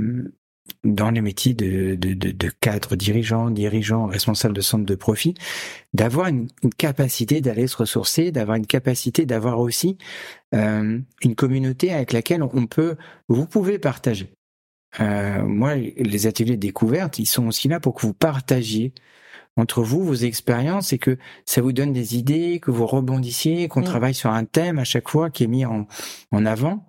dans 0.84 1.12
les 1.12 1.22
métiers 1.22 1.54
de, 1.54 1.96
de, 1.96 2.14
de, 2.14 2.32
de 2.32 2.52
cadre 2.60 2.96
dirigeant, 2.96 3.50
dirigeant, 3.50 4.08
responsable 4.08 4.56
de 4.56 4.62
centre 4.62 4.86
de 4.86 4.96
profit, 4.96 5.36
d'avoir 5.94 6.28
une, 6.28 6.48
une 6.64 6.74
capacité 6.74 7.40
d'aller 7.40 7.68
se 7.68 7.78
ressourcer, 7.78 8.32
d'avoir 8.32 8.58
une 8.58 8.66
capacité 8.66 9.26
d'avoir 9.26 9.60
aussi 9.60 9.98
euh, 10.54 11.00
une 11.22 11.36
communauté 11.36 11.94
avec 11.94 12.14
laquelle 12.14 12.44
on 12.44 12.66
peut, 12.68 12.96
vous 13.30 13.46
pouvez 13.46 13.80
partager. 13.80 14.34
Euh, 15.00 15.44
moi, 15.44 15.76
les 15.76 16.28
ateliers 16.28 16.56
de 16.56 16.62
découverte, 16.62 17.20
ils 17.20 17.26
sont 17.26 17.48
aussi 17.48 17.68
là 17.68 17.80
pour 17.80 17.96
que 17.96 18.02
vous 18.02 18.14
partagiez 18.14 18.94
entre 19.58 19.82
vous 19.82 20.04
vos 20.04 20.16
expériences 20.16 20.92
et 20.94 20.98
que 20.98 21.18
ça 21.46 21.62
vous 21.62 21.72
donne 21.72 21.94
des 21.94 22.18
idées, 22.18 22.60
que 22.62 22.72
vous 22.72 22.86
rebondissiez, 22.86 23.68
qu'on 23.68 23.82
Mm. 23.82 23.86
travaille 23.86 24.14
sur 24.14 24.32
un 24.32 24.46
thème 24.46 24.80
à 24.80 24.84
chaque 24.84 25.10
fois 25.10 25.30
qui 25.30 25.46
est 25.46 25.48
mis 25.48 25.66
en, 25.66 25.88
en 26.32 26.46
avant. 26.46 26.86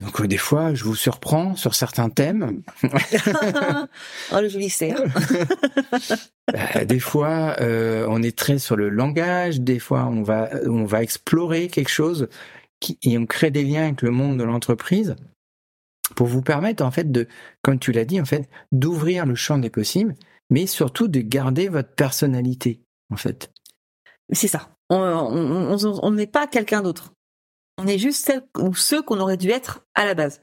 Donc 0.00 0.20
euh, 0.20 0.26
des 0.26 0.36
fois, 0.36 0.74
je 0.74 0.82
vous 0.82 0.96
surprends 0.96 1.54
sur 1.54 1.74
certains 1.76 2.08
thèmes. 2.10 2.62
oh, 2.82 4.40
le 4.40 4.48
joli 4.48 4.70
cerf. 4.70 5.00
Euh, 6.56 6.84
des 6.84 6.98
fois, 6.98 7.54
euh, 7.60 8.04
on 8.10 8.20
est 8.20 8.36
très 8.36 8.58
sur 8.58 8.74
le 8.74 8.88
langage. 8.88 9.60
Des 9.60 9.78
fois, 9.78 10.06
on 10.06 10.22
va 10.24 10.50
on 10.66 10.84
va 10.84 11.00
explorer 11.02 11.68
quelque 11.68 11.88
chose 11.88 12.28
qui, 12.80 12.98
et 13.04 13.16
on 13.16 13.26
crée 13.26 13.52
des 13.52 13.62
liens 13.62 13.84
avec 13.84 14.02
le 14.02 14.10
monde 14.10 14.38
de 14.38 14.42
l'entreprise 14.42 15.14
pour 16.14 16.26
vous 16.26 16.42
permettre 16.42 16.84
en 16.84 16.90
fait 16.90 17.10
de, 17.10 17.26
comme 17.62 17.78
tu 17.78 17.92
l'as 17.92 18.04
dit 18.04 18.20
en 18.20 18.24
fait, 18.24 18.48
d'ouvrir 18.70 19.26
le 19.26 19.34
champ 19.34 19.58
des 19.58 19.70
possibles, 19.70 20.14
mais 20.50 20.66
surtout 20.66 21.08
de 21.08 21.20
garder 21.20 21.68
votre 21.68 21.94
personnalité 21.94 22.82
en 23.10 23.16
fait. 23.16 23.52
C'est 24.32 24.48
ça. 24.48 24.68
On 24.90 26.10
n'est 26.10 26.26
pas 26.26 26.46
quelqu'un 26.46 26.82
d'autre. 26.82 27.12
On 27.78 27.86
est 27.86 27.98
juste 27.98 28.24
celle 28.24 28.42
ou 28.58 28.74
ceux 28.74 29.02
qu'on 29.02 29.18
aurait 29.18 29.38
dû 29.38 29.50
être 29.50 29.86
à 29.94 30.04
la 30.04 30.14
base. 30.14 30.40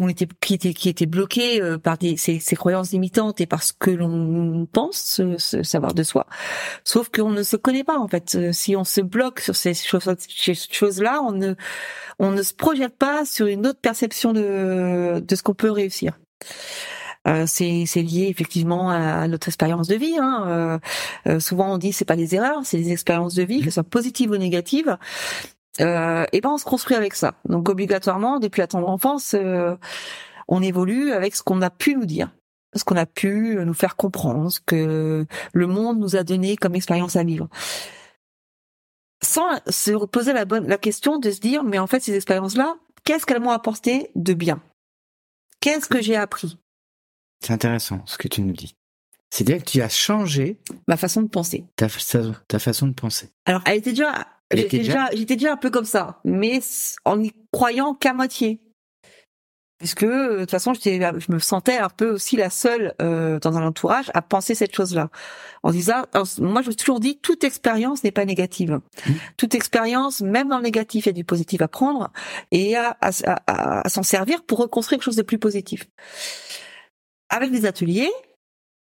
On 0.00 0.08
était 0.08 0.28
qui 0.40 0.54
était 0.54 0.74
qui 0.74 0.88
était 0.88 1.06
bloqué 1.06 1.60
euh, 1.60 1.78
par 1.78 1.98
des 1.98 2.16
ces, 2.16 2.38
ces 2.40 2.56
croyances 2.56 2.92
limitantes 2.92 3.40
et 3.40 3.46
par 3.46 3.62
ce 3.62 3.72
que 3.72 3.90
l'on 3.90 4.66
pense, 4.66 4.96
ce, 4.96 5.36
ce 5.38 5.62
savoir 5.62 5.94
de 5.94 6.02
soi. 6.02 6.26
Sauf 6.84 7.08
qu'on 7.08 7.30
ne 7.30 7.42
se 7.42 7.56
connaît 7.56 7.84
pas 7.84 7.98
en 7.98 8.08
fait. 8.08 8.34
Euh, 8.34 8.52
Si 8.52 8.76
on 8.76 8.84
se 8.84 9.00
bloque 9.00 9.40
sur 9.40 9.56
ces 9.56 9.74
choses 9.74 10.08
ces 10.28 10.54
choses-là, 10.54 11.20
on 11.22 11.32
ne 11.32 11.54
on 12.18 12.30
ne 12.30 12.42
se 12.42 12.54
projette 12.54 12.96
pas 12.96 13.24
sur 13.24 13.46
une 13.46 13.66
autre 13.66 13.80
perception 13.80 14.32
de 14.32 15.20
de 15.20 15.36
ce 15.36 15.42
qu'on 15.42 15.54
peut 15.54 15.70
réussir. 15.70 16.18
Euh, 17.26 17.44
c'est 17.46 17.84
c'est 17.86 18.02
lié 18.02 18.26
effectivement 18.28 18.90
à 18.90 19.26
notre 19.28 19.48
expérience 19.48 19.88
de 19.88 19.96
vie. 19.96 20.16
Hein. 20.18 20.44
Euh, 20.46 20.78
euh, 21.26 21.40
souvent 21.40 21.74
on 21.74 21.78
dit 21.78 21.92
c'est 21.92 22.04
pas 22.04 22.16
des 22.16 22.34
erreurs, 22.34 22.60
c'est 22.64 22.78
des 22.78 22.92
expériences 22.92 23.34
de 23.34 23.42
vie, 23.42 23.60
qu'elles 23.60 23.72
soient 23.72 23.82
positives 23.82 24.30
ou 24.30 24.36
négatives. 24.36 24.96
Euh, 25.80 26.24
et 26.32 26.40
ben 26.40 26.50
on 26.50 26.58
se 26.58 26.64
construit 26.64 26.96
avec 26.96 27.14
ça. 27.14 27.34
Donc 27.48 27.68
obligatoirement 27.68 28.38
depuis 28.40 28.60
la 28.60 28.66
tendre 28.66 28.88
enfance, 28.88 29.34
euh, 29.34 29.76
on 30.48 30.62
évolue 30.62 31.12
avec 31.12 31.36
ce 31.36 31.42
qu'on 31.42 31.62
a 31.62 31.70
pu 31.70 31.94
nous 31.94 32.06
dire, 32.06 32.30
ce 32.74 32.82
qu'on 32.84 32.96
a 32.96 33.06
pu 33.06 33.56
nous 33.64 33.74
faire 33.74 33.94
comprendre, 33.96 34.50
ce 34.50 34.60
que 34.60 35.26
le 35.52 35.66
monde 35.66 35.98
nous 36.00 36.16
a 36.16 36.24
donné 36.24 36.56
comme 36.56 36.74
expérience 36.74 37.16
à 37.16 37.22
vivre. 37.22 37.48
Sans 39.22 39.60
se 39.68 39.90
poser 40.06 40.32
la 40.32 40.44
bonne 40.44 40.66
la 40.68 40.78
question 40.78 41.18
de 41.18 41.30
se 41.30 41.40
dire 41.40 41.64
mais 41.64 41.78
en 41.78 41.86
fait 41.86 42.00
ces 42.00 42.14
expériences-là, 42.14 42.76
qu'est-ce 43.04 43.26
qu'elles 43.26 43.40
m'ont 43.42 43.50
apporté 43.50 44.10
de 44.14 44.32
bien? 44.34 44.62
Qu'est-ce 45.60 45.88
que 45.88 46.00
j'ai 46.00 46.16
appris? 46.16 46.56
C'est 47.44 47.52
intéressant 47.52 48.00
ce 48.06 48.16
que 48.16 48.28
tu 48.28 48.42
nous 48.42 48.52
dis. 48.52 48.74
C'est-à-dire 49.30 49.62
que 49.64 49.68
tu 49.70 49.82
as 49.82 49.88
changé 49.88 50.58
Ma 50.86 50.96
façon 50.96 51.22
de 51.22 51.28
penser. 51.28 51.64
ta, 51.76 51.88
fa- 51.88 52.18
ta 52.48 52.58
façon 52.58 52.86
de 52.86 52.94
penser. 52.94 53.28
Alors, 53.44 53.60
elle 53.66 53.76
était 53.78 53.90
déjà, 53.90 54.26
j'étais 54.56 54.78
déjà, 54.78 55.08
j'étais 55.12 55.36
déjà 55.36 55.52
un 55.52 55.56
peu 55.56 55.70
comme 55.70 55.84
ça, 55.84 56.20
mais 56.24 56.60
en 57.04 57.22
y 57.22 57.32
croyant 57.52 57.94
qu'à 57.94 58.12
moitié. 58.14 58.60
Puisque, 59.78 60.02
euh, 60.02 60.34
de 60.34 60.40
toute 60.40 60.50
façon, 60.50 60.74
j'étais, 60.74 60.98
je 61.18 61.30
me 61.30 61.38
sentais 61.38 61.78
un 61.78 61.88
peu 61.88 62.10
aussi 62.10 62.34
la 62.34 62.50
seule 62.50 62.94
euh, 63.00 63.38
dans 63.38 63.56
un 63.56 63.64
entourage 63.64 64.10
à 64.12 64.22
penser 64.22 64.56
cette 64.56 64.74
chose-là. 64.74 65.08
En 65.62 65.70
disant, 65.70 66.02
moi, 66.38 66.62
je 66.62 66.66
me 66.66 66.72
suis 66.72 66.76
toujours 66.76 66.98
dit, 66.98 67.18
toute 67.20 67.44
expérience 67.44 68.02
n'est 68.02 68.10
pas 68.10 68.24
négative. 68.24 68.80
Mhm. 69.06 69.14
Toute 69.36 69.54
expérience, 69.54 70.20
même 70.20 70.48
dans 70.48 70.56
le 70.56 70.64
négatif, 70.64 71.06
il 71.06 71.10
y 71.10 71.10
a 71.10 71.12
du 71.12 71.22
positif 71.24 71.62
à 71.62 71.68
prendre 71.68 72.10
et 72.50 72.74
à, 72.74 72.96
à, 73.00 73.10
à- 73.46 73.80
à 73.86 73.88
s'en 73.88 74.02
servir 74.02 74.42
pour 74.42 74.58
reconstruire 74.58 74.98
quelque 74.98 75.04
chose 75.04 75.14
de 75.16 75.22
plus 75.22 75.38
positif. 75.38 75.84
Avec 77.28 77.52
les 77.52 77.64
ateliers, 77.64 78.10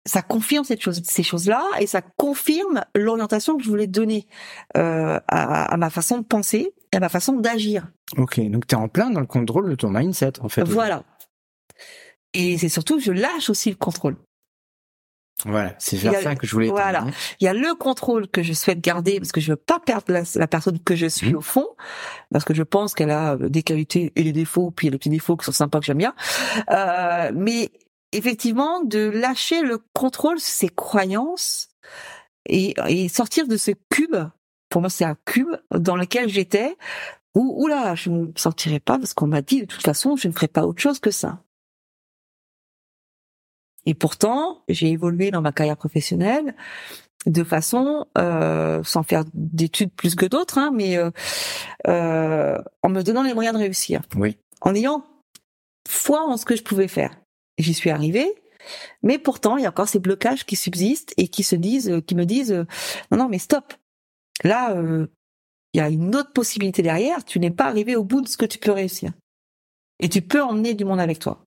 ça 0.05 0.21
confirme 0.21 0.63
cette 0.65 0.81
chose, 0.81 1.01
ces 1.03 1.23
choses-là 1.23 1.63
et 1.79 1.87
ça 1.87 2.01
confirme 2.01 2.83
l'orientation 2.95 3.57
que 3.57 3.63
je 3.63 3.69
voulais 3.69 3.87
donner 3.87 4.27
euh, 4.77 5.19
à, 5.27 5.73
à 5.73 5.77
ma 5.77 5.89
façon 5.89 6.17
de 6.17 6.23
penser 6.25 6.73
et 6.91 6.97
à 6.97 6.99
ma 6.99 7.09
façon 7.09 7.33
d'agir. 7.33 7.87
Ok, 8.17 8.39
donc 8.49 8.67
tu 8.67 8.75
es 8.75 8.77
en 8.77 8.87
plein 8.89 9.09
dans 9.09 9.21
le 9.21 9.25
contrôle 9.27 9.69
de 9.69 9.75
ton 9.75 9.89
mindset 9.89 10.39
en 10.41 10.49
fait. 10.49 10.63
Voilà. 10.63 11.03
Et 12.33 12.57
c'est 12.57 12.69
surtout, 12.69 12.99
je 12.99 13.11
lâche 13.11 13.49
aussi 13.49 13.69
le 13.69 13.75
contrôle. 13.75 14.17
Voilà, 15.45 15.75
c'est 15.77 15.97
vers 15.97 16.21
ça 16.21 16.35
que 16.35 16.47
je 16.47 16.51
voulais. 16.53 16.69
voilà. 16.69 17.05
Il 17.41 17.43
y 17.43 17.47
a 17.47 17.53
le 17.53 17.75
contrôle 17.75 18.27
que 18.29 18.43
je 18.43 18.53
souhaite 18.53 18.79
garder 18.79 19.19
parce 19.19 19.31
que 19.33 19.41
je 19.41 19.51
veux 19.51 19.57
pas 19.57 19.79
perdre 19.79 20.05
la, 20.13 20.21
la 20.35 20.47
personne 20.47 20.79
que 20.79 20.95
je 20.95 21.07
suis 21.07 21.31
Mhm. 21.31 21.37
au 21.37 21.41
fond, 21.41 21.67
parce 22.31 22.45
que 22.45 22.53
je 22.53 22.63
pense 22.63 22.93
qu'elle 22.93 23.09
a 23.09 23.33
euh, 23.33 23.49
des 23.49 23.61
qualités 23.63 24.13
et 24.15 24.23
des 24.23 24.31
défauts, 24.31 24.71
puis 24.71 24.87
il 24.87 24.89
y 24.89 24.91
a 24.91 24.91
des 24.91 24.99
petits 24.99 25.09
défauts 25.09 25.35
qui 25.35 25.43
sont 25.45 25.51
sympas 25.51 25.79
que 25.79 25.85
j'aime 25.85 25.97
bien. 25.97 26.13
Euh, 26.69 27.31
mais 27.35 27.71
effectivement, 28.13 28.83
de 28.83 28.99
lâcher 29.09 29.61
le 29.61 29.79
contrôle 29.93 30.39
sur 30.39 30.53
ses 30.53 30.69
croyances 30.69 31.69
et, 32.47 32.75
et 32.87 33.09
sortir 33.09 33.47
de 33.47 33.57
ce 33.57 33.71
cube. 33.89 34.15
Pour 34.69 34.81
moi, 34.81 34.89
c'est 34.89 35.05
un 35.05 35.17
cube 35.25 35.49
dans 35.71 35.95
lequel 35.95 36.29
j'étais. 36.29 36.77
Où, 37.35 37.63
où 37.63 37.67
là, 37.67 37.95
je 37.95 38.09
ne 38.11 38.27
sortirai 38.35 38.79
pas 38.79 38.99
parce 38.99 39.13
qu'on 39.13 39.27
m'a 39.27 39.41
dit 39.41 39.61
de 39.61 39.65
toute 39.65 39.81
façon, 39.81 40.15
je 40.15 40.27
ne 40.27 40.33
ferai 40.33 40.47
pas 40.47 40.65
autre 40.65 40.81
chose 40.81 40.99
que 40.99 41.11
ça. 41.11 41.41
Et 43.85 43.93
pourtant, 43.95 44.63
j'ai 44.69 44.89
évolué 44.91 45.31
dans 45.31 45.41
ma 45.41 45.51
carrière 45.51 45.77
professionnelle 45.77 46.55
de 47.25 47.43
façon, 47.43 48.05
euh, 48.17 48.83
sans 48.83 49.03
faire 49.03 49.23
d'études 49.33 49.91
plus 49.93 50.15
que 50.15 50.25
d'autres, 50.25 50.57
hein, 50.57 50.71
mais 50.73 50.97
euh, 50.97 51.09
euh, 51.87 52.57
en 52.81 52.89
me 52.89 53.01
donnant 53.01 53.23
les 53.23 53.33
moyens 53.33 53.55
de 53.55 53.59
réussir, 53.61 54.01
Oui. 54.15 54.37
en 54.61 54.75
ayant 54.75 55.05
foi 55.87 56.21
en 56.25 56.37
ce 56.37 56.45
que 56.45 56.55
je 56.55 56.63
pouvais 56.63 56.87
faire. 56.87 57.15
J'y 57.57 57.73
suis 57.73 57.89
arrivée, 57.89 58.33
mais 59.01 59.19
pourtant, 59.19 59.57
il 59.57 59.63
y 59.63 59.65
a 59.65 59.69
encore 59.69 59.87
ces 59.87 59.99
blocages 59.99 60.45
qui 60.45 60.55
subsistent 60.55 61.13
et 61.17 61.27
qui 61.27 61.43
se 61.43 61.55
disent, 61.55 61.89
euh, 61.89 62.01
qui 62.01 62.15
me 62.15 62.25
disent, 62.25 62.51
euh, 62.51 62.65
non, 63.11 63.17
non, 63.17 63.29
mais 63.29 63.39
stop. 63.39 63.73
Là, 64.43 64.75
euh, 64.75 65.07
il 65.73 65.79
y 65.79 65.81
a 65.81 65.89
une 65.89 66.15
autre 66.15 66.33
possibilité 66.33 66.81
derrière. 66.81 67.23
Tu 67.25 67.39
n'es 67.39 67.51
pas 67.51 67.65
arrivé 67.65 67.95
au 67.95 68.03
bout 68.03 68.21
de 68.21 68.27
ce 68.27 68.37
que 68.37 68.45
tu 68.45 68.57
peux 68.57 68.71
réussir. 68.71 69.11
Et 69.99 70.09
tu 70.09 70.21
peux 70.21 70.41
emmener 70.41 70.73
du 70.73 70.85
monde 70.85 70.99
avec 70.99 71.19
toi. 71.19 71.45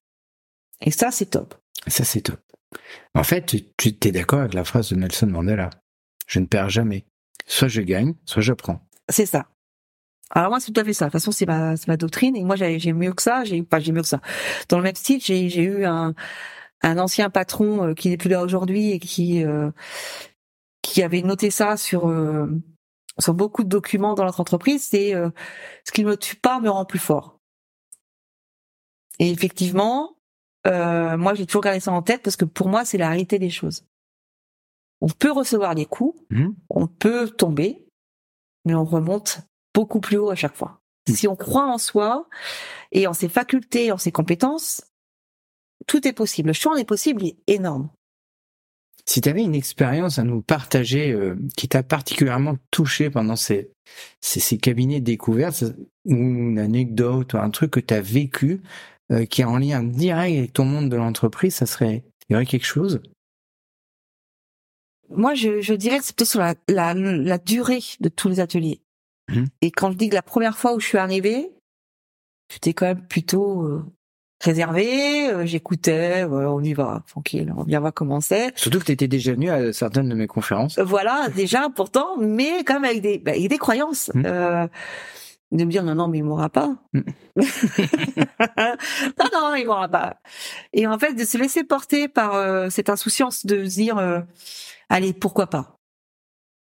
Et 0.81 0.91
ça, 0.91 1.11
c'est 1.11 1.27
top. 1.27 1.55
Ça, 1.87 2.05
c'est 2.05 2.23
top. 2.23 2.41
En 3.15 3.23
fait, 3.23 3.47
tu, 3.47 3.63
tu 3.77 3.97
t'es 3.97 4.13
d'accord 4.13 4.41
avec 4.41 4.55
la 4.55 4.65
phrase 4.65 4.91
de 4.91 4.97
Nelson 4.97 5.27
Mandela. 5.27 5.71
Je 6.27 6.41
ne 6.41 6.47
perds 6.47 6.71
jamais. 6.71 7.07
Soit 7.47 7.69
je 7.69 7.81
gagne, 7.81 8.15
soit 8.25 8.43
j'apprends. 8.43 8.81
C'est 9.09 9.27
ça. 9.27 9.47
Alors 10.31 10.51
moi, 10.51 10.61
c'est 10.61 10.73
tout 10.73 10.81
à 10.81 10.85
fait 10.85 10.93
ça. 10.93 11.07
De 11.07 11.11
toute 11.11 11.21
façon, 11.21 11.31
c'est 11.33 11.47
ma, 11.47 11.75
ma 11.87 11.97
doctrine. 11.97 12.37
Et 12.37 12.45
moi, 12.45 12.57
j'ai 12.57 12.93
mieux 12.93 13.13
que 13.13 13.23
ça. 13.23 13.45
J'ai 13.45 13.63
pas, 13.63 13.79
j'ai 13.81 13.93
mieux 13.93 14.03
que 14.03 14.09
ça. 14.09 14.21
Dans 14.69 14.77
le 14.79 14.83
même 14.83 14.95
style, 14.97 15.21
j'ai 15.23 15.49
j'ai 15.49 15.63
eu 15.63 15.85
un, 15.85 16.15
un 16.83 16.99
ancien 16.99 17.31
patron 17.31 17.89
euh, 17.89 17.95
qui 17.95 18.09
n'est 18.09 18.17
plus 18.17 18.29
là 18.31 18.43
aujourd'hui 18.43 18.91
et 18.91 18.99
qui 18.99 19.45
euh, 19.45 19.71
qui 20.83 21.03
avait 21.03 21.23
noté 21.23 21.51
ça 21.51 21.77
sur 21.77 22.09
euh, 22.09 22.47
sur 23.19 23.35
beaucoup 23.35 23.65
de 23.65 23.69
documents 23.69 24.15
dans 24.15 24.25
notre 24.25 24.41
entreprise. 24.41 24.85
C'est 24.85 25.15
euh, 25.15 25.31
ce 25.85 25.93
qui 25.93 26.05
ne 26.05 26.11
me 26.11 26.17
tue 26.17 26.37
pas 26.37 26.61
me 26.61 26.71
rend 26.71 26.85
plus 26.85 26.99
fort. 26.99 27.39
Et 29.19 29.31
effectivement, 29.31 30.17
euh, 30.67 31.17
moi 31.17 31.35
j'ai 31.35 31.47
toujours 31.47 31.63
gardé 31.63 31.81
ça 31.81 31.93
en 31.93 32.03
tête 32.03 32.23
parce 32.23 32.37
que 32.37 32.45
pour 32.45 32.69
moi 32.69 32.85
c'est 32.85 32.99
la 32.99 33.09
réalité 33.09 33.39
des 33.39 33.51
choses. 33.51 33.85
On 35.01 35.09
peut 35.09 35.31
recevoir 35.33 35.75
des 35.75 35.87
coups, 35.87 36.19
Mmh. 36.31 36.49
on 36.71 36.87
peut 36.87 37.29
tomber, 37.31 37.87
mais 38.65 38.75
on 38.75 38.85
remonte 38.85 39.41
beaucoup 39.77 40.01
plus 40.01 40.17
haut 40.17 40.31
à 40.31 40.35
chaque 40.43 40.57
fois. 40.57 40.81
Mmh. 41.07 41.13
Si 41.13 41.29
on 41.29 41.37
croit 41.37 41.71
en 41.71 41.79
soi 41.79 42.29
et 42.93 43.07
en 43.07 43.13
ses 43.13 43.29
facultés, 43.29 43.93
en 43.93 43.99
ses 43.99 44.11
compétences, 44.11 44.83
tout 45.87 46.09
est 46.09 46.15
possible. 46.15 46.49
Le 46.49 46.55
champ 46.55 46.75
des 46.75 46.85
possibles 46.85 47.23
est 47.25 47.37
énorme. 47.47 47.91
Si 49.05 49.21
tu 49.21 49.29
avais 49.29 49.45
une 49.45 49.55
expérience 49.55 50.19
à 50.19 50.25
nous 50.25 50.43
partager 50.43 51.13
euh, 51.13 51.37
qui 51.57 51.69
t'a 51.69 51.83
particulièrement 51.83 52.57
touché 52.71 53.11
pendant 53.11 53.37
ces, 53.37 53.71
ces, 54.21 54.41
ces 54.41 54.59
cabinets 54.59 55.03
découvertes, 55.03 55.63
ou 56.07 56.15
une 56.15 56.59
anecdote 56.59 57.35
ou 57.35 57.37
un 57.37 57.51
truc 57.51 57.71
que 57.73 57.81
tu 57.81 57.95
as 57.95 58.01
vécu 58.01 58.63
euh, 59.13 59.27
qui 59.27 59.43
est 59.43 59.45
en 59.45 59.59
lien 59.59 59.85
direct 59.85 60.39
avec 60.39 60.53
ton 60.55 60.65
monde 60.65 60.89
de 60.89 60.97
l'entreprise, 60.97 61.55
ça 61.55 61.67
serait, 61.67 62.03
il 62.29 62.33
y 62.33 62.35
aurait 62.35 62.47
quelque 62.47 62.67
chose? 62.67 63.01
Moi, 65.09 65.35
je, 65.35 65.61
je 65.61 65.75
dirais 65.75 65.99
que 65.99 66.05
c'est 66.05 66.17
plutôt 66.17 66.31
sur 66.31 66.41
la, 66.41 66.55
la, 66.67 66.95
la 66.95 67.39
durée 67.39 67.85
de 68.01 68.09
tous 68.09 68.29
les 68.29 68.41
ateliers. 68.41 68.81
Mhm. 69.31 69.47
Et 69.63 69.71
quand 69.71 69.91
je 69.93 69.97
dis 69.97 70.09
que 70.09 70.15
la 70.15 70.23
première 70.23 70.57
fois 70.59 70.75
où 70.75 70.81
je 70.81 70.87
suis 70.87 70.99
arrivée, 70.99 71.51
j'étais 72.51 72.75
quand 72.75 72.87
même 72.87 73.07
plutôt 73.07 73.63
euh, 73.63 73.85
réservée, 74.41 75.29
euh, 75.31 75.47
j'écoutais, 75.47 76.23
euh, 76.25 76.49
on 76.51 76.63
y 76.63 76.75
va, 76.75 77.03
tranquille, 77.09 77.53
on 77.57 77.65
vient 77.65 77.81
voir 77.81 77.93
comment 77.93 78.21
c'est. 78.21 78.57
Surtout 78.57 78.79
que 78.79 78.85
tu 78.85 78.93
étais 78.93 79.09
déjà 79.09 79.33
venu 79.33 79.51
à 79.51 79.73
certaines 79.73 80.09
de 80.09 80.15
mes 80.15 80.27
conférences. 80.29 80.79
Euh, 80.79 80.85
Voilà, 80.85 81.29
déjà, 81.35 81.69
pourtant, 81.75 82.17
mais 82.19 82.63
quand 82.65 82.75
même 82.75 82.85
avec 82.85 83.03
des, 83.03 83.19
bah, 83.19 83.33
avec 83.33 83.49
des 83.49 83.59
croyances. 83.59 84.11
Mhm. 84.15 84.23
Euh, 84.27 84.69
de 85.53 85.65
me 85.65 85.71
dire 85.71 85.85
non 85.85 85.95
non 85.95 86.09
mais 86.09 86.19
il 86.19 86.25
mourra 86.25 86.49
pas 86.49 86.77
Mhm. 86.93 87.05
non 88.57 89.27
non 89.33 89.55
il 89.55 89.65
mourra 89.65 89.89
pas 89.89 90.17
et 90.73 90.89
en 90.89 90.99
fait 90.99 91.15
de 91.15 91.25
se 91.25 91.39
laisser 91.39 91.63
porter 91.63 92.09
par 92.09 92.35
euh, 92.35 92.69
cette 92.69 92.91
insouciance 92.91 93.47
de 93.47 93.65
se 93.65 93.75
dire 93.77 93.97
euh, 93.97 94.21
allez 94.89 95.13
pourquoi 95.13 95.47
pas? 95.47 95.79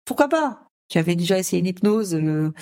Pourquoi 0.04 0.28
pas? 0.28 0.67
J'avais 0.88 1.16
déjà 1.16 1.38
essayé 1.38 1.60
une 1.60 1.66
hypnose 1.66 2.14
euh, 2.14 2.52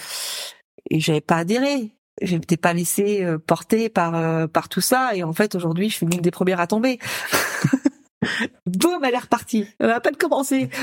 et 0.91 1.01
j'avais 1.01 1.21
pas 1.21 1.37
adhéré. 1.37 1.91
Je 2.23 2.35
m'étais 2.37 2.57
pas 2.57 2.73
laissé 2.73 3.23
euh, 3.23 3.39
porter 3.39 3.89
par 3.89 4.15
euh, 4.15 4.47
par 4.47 4.69
tout 4.69 4.81
ça. 4.81 5.15
Et 5.15 5.23
en 5.23 5.33
fait 5.33 5.55
aujourd'hui 5.55 5.91
je 5.91 5.97
suis 5.97 6.07
l'une 6.07 6.21
des 6.21 6.31
premières 6.31 6.61
à 6.61 6.67
tomber. 6.67 6.99
Boum 8.67 9.05
elle 9.05 9.15
est 9.15 9.19
repartie. 9.19 9.67
Elle 9.79 9.91
a 9.91 10.01
pas 10.01 10.11
de 10.11 10.17
commencer. 10.17 10.69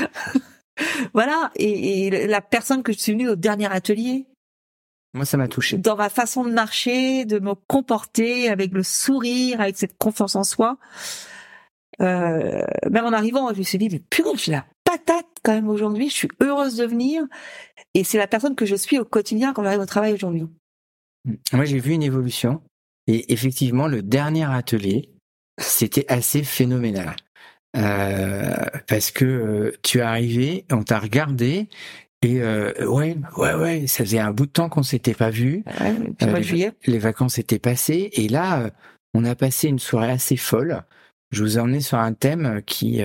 Voilà. 1.12 1.52
Et, 1.54 2.06
et 2.06 2.26
la 2.26 2.40
personne 2.40 2.82
que 2.82 2.92
je 2.92 2.98
suis 2.98 3.12
venue 3.12 3.28
au 3.28 3.36
dernier 3.36 3.70
atelier 3.70 4.26
Moi, 5.12 5.24
ça 5.24 5.36
m'a 5.36 5.46
touché. 5.46 5.76
dans 5.78 5.94
ma 5.94 6.08
façon 6.08 6.42
de 6.42 6.50
marcher, 6.50 7.24
de 7.24 7.38
me 7.38 7.54
comporter 7.54 8.48
avec 8.48 8.72
le 8.72 8.82
sourire, 8.82 9.60
avec 9.60 9.76
cette 9.76 9.96
confiance 9.96 10.34
en 10.34 10.42
soi. 10.42 10.76
Euh, 12.00 12.64
même 12.90 13.04
en 13.04 13.12
arrivant, 13.12 13.52
je 13.52 13.58
me 13.58 13.62
suis 13.62 13.78
dit, 13.78 13.88
mais 13.90 14.00
purée, 14.00 14.30
j'ai 14.36 14.52
la 14.52 14.66
patate 14.96 15.26
quand 15.42 15.52
même 15.52 15.68
aujourd'hui, 15.68 16.08
je 16.08 16.14
suis 16.14 16.28
heureuse 16.40 16.76
de 16.76 16.84
venir. 16.84 17.22
Et 17.94 18.04
c'est 18.04 18.18
la 18.18 18.26
personne 18.26 18.54
que 18.54 18.66
je 18.66 18.76
suis 18.76 18.98
au 18.98 19.04
quotidien 19.04 19.52
quand 19.52 19.62
j'arrive 19.62 19.80
au 19.80 19.86
travail 19.86 20.12
aujourd'hui. 20.12 20.46
Moi, 21.52 21.64
j'ai 21.64 21.78
vu 21.78 21.92
une 21.92 22.02
évolution. 22.02 22.62
Et 23.06 23.32
effectivement, 23.32 23.86
le 23.86 24.02
dernier 24.02 24.44
atelier, 24.44 25.10
c'était 25.58 26.06
assez 26.08 26.42
phénoménal. 26.42 27.14
Euh, 27.76 28.54
parce 28.86 29.10
que 29.10 29.24
euh, 29.24 29.72
tu 29.82 29.98
es 29.98 30.02
arrivé, 30.02 30.64
on 30.70 30.84
t'a 30.84 31.00
regardé, 31.00 31.68
et 32.22 32.40
euh, 32.40 32.72
ouais, 32.86 33.16
ouais, 33.36 33.54
ouais, 33.54 33.86
ça 33.88 34.04
faisait 34.04 34.20
un 34.20 34.30
bout 34.30 34.46
de 34.46 34.52
temps 34.52 34.68
qu'on 34.68 34.84
s'était 34.84 35.14
pas 35.14 35.30
vu. 35.30 35.64
Ouais, 35.80 35.94
les, 36.20 36.42
juillet. 36.42 36.72
les 36.86 36.98
vacances 36.98 37.38
étaient 37.38 37.58
passées, 37.58 38.10
et 38.12 38.28
là, 38.28 38.70
on 39.12 39.24
a 39.24 39.34
passé 39.34 39.68
une 39.68 39.80
soirée 39.80 40.12
assez 40.12 40.36
folle. 40.36 40.82
Je 41.32 41.42
vous 41.42 41.58
ai 41.58 41.60
emmené 41.60 41.80
sur 41.80 41.98
un 41.98 42.12
thème 42.12 42.62
qui 42.64 43.02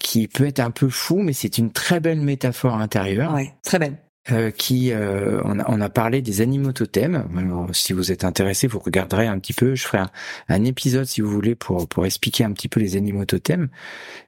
qui 0.00 0.28
peut 0.28 0.46
être 0.46 0.60
un 0.60 0.70
peu 0.70 0.88
fou, 0.88 1.18
mais 1.20 1.32
c'est 1.32 1.58
une 1.58 1.72
très 1.72 2.00
belle 2.00 2.20
métaphore 2.20 2.76
intérieure. 2.76 3.34
Ouais, 3.34 3.52
très 3.62 3.78
belle. 3.78 3.98
euh, 4.30 4.50
qui 4.50 4.92
euh, 4.92 5.40
on, 5.44 5.58
a, 5.58 5.64
on 5.68 5.80
a 5.80 5.88
parlé 5.88 6.22
des 6.22 6.40
animaux 6.40 6.72
totems. 6.72 7.26
Alors, 7.36 7.74
si 7.74 7.92
vous 7.92 8.12
êtes 8.12 8.24
intéressé, 8.24 8.66
vous 8.68 8.78
regarderez 8.78 9.26
un 9.26 9.38
petit 9.38 9.52
peu. 9.52 9.74
Je 9.74 9.84
ferai 9.84 9.98
un, 9.98 10.10
un 10.48 10.64
épisode 10.64 11.06
si 11.06 11.20
vous 11.20 11.30
voulez 11.30 11.54
pour 11.54 11.88
pour 11.88 12.06
expliquer 12.06 12.44
un 12.44 12.52
petit 12.52 12.68
peu 12.68 12.80
les 12.80 12.96
animaux 12.96 13.24
totems. 13.24 13.68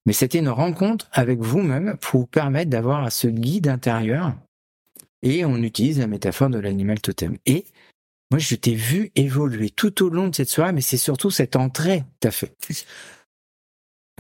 Mais 0.07 0.13
c'était 0.13 0.39
une 0.39 0.49
rencontre 0.49 1.09
avec 1.13 1.39
vous-même 1.41 1.97
pour 2.01 2.21
vous 2.21 2.27
permettre 2.27 2.71
d'avoir 2.71 3.11
ce 3.13 3.29
guide 3.29 3.69
intérieur. 3.69 4.35
Et 5.23 5.45
on 5.45 5.57
utilise 5.59 5.99
la 6.01 6.07
métaphore 6.07 6.51
de 6.51 6.59
l'animal 6.59 7.01
totem. 7.01 7.39
Et 7.47 7.65
moi, 8.31 8.39
je 8.39 8.57
t'ai 8.57 8.75
vu 8.75 9.11
évoluer 9.15 9.71
tout 9.71 10.03
au 10.05 10.09
long 10.11 10.29
de 10.29 10.35
cette 10.35 10.49
soirée, 10.51 10.73
mais 10.73 10.81
c'est 10.81 10.97
surtout 10.97 11.31
cette 11.31 11.57
entrée 11.57 12.01
que 12.01 12.05
t'as 12.21 12.31
fait. 12.31 12.55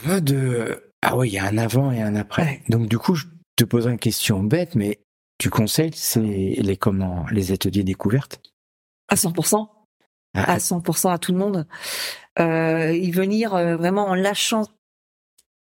En 0.04 0.08
mode, 0.08 0.30
euh, 0.30 0.76
ah 1.04 1.16
ouais, 1.16 1.28
il 1.28 1.32
y 1.34 1.38
a 1.38 1.44
un 1.44 1.58
avant 1.58 1.92
et 1.92 2.02
un 2.02 2.16
après. 2.16 2.62
Donc 2.68 2.88
du 2.88 2.98
coup, 2.98 3.14
je 3.14 3.26
te 3.56 3.64
poserai 3.64 3.92
une 3.92 3.98
question 3.98 4.42
bête, 4.42 4.74
mais 4.74 5.00
tu 5.38 5.50
conseilles 5.50 5.92
c'est 5.94 6.20
les 6.20 6.76
comment 6.76 7.26
les 7.30 7.52
ateliers 7.52 7.84
découvertes? 7.84 8.40
À 9.08 9.14
100%. 9.14 9.68
Ah, 10.36 10.52
À 10.54 10.58
100% 10.58 11.12
à 11.12 11.18
tout 11.18 11.32
le 11.32 11.38
monde. 11.38 11.66
Euh, 12.40 12.92
y 12.92 13.10
venir 13.12 13.54
euh, 13.54 13.76
vraiment 13.76 14.06
en 14.06 14.14
lâchant 14.14 14.64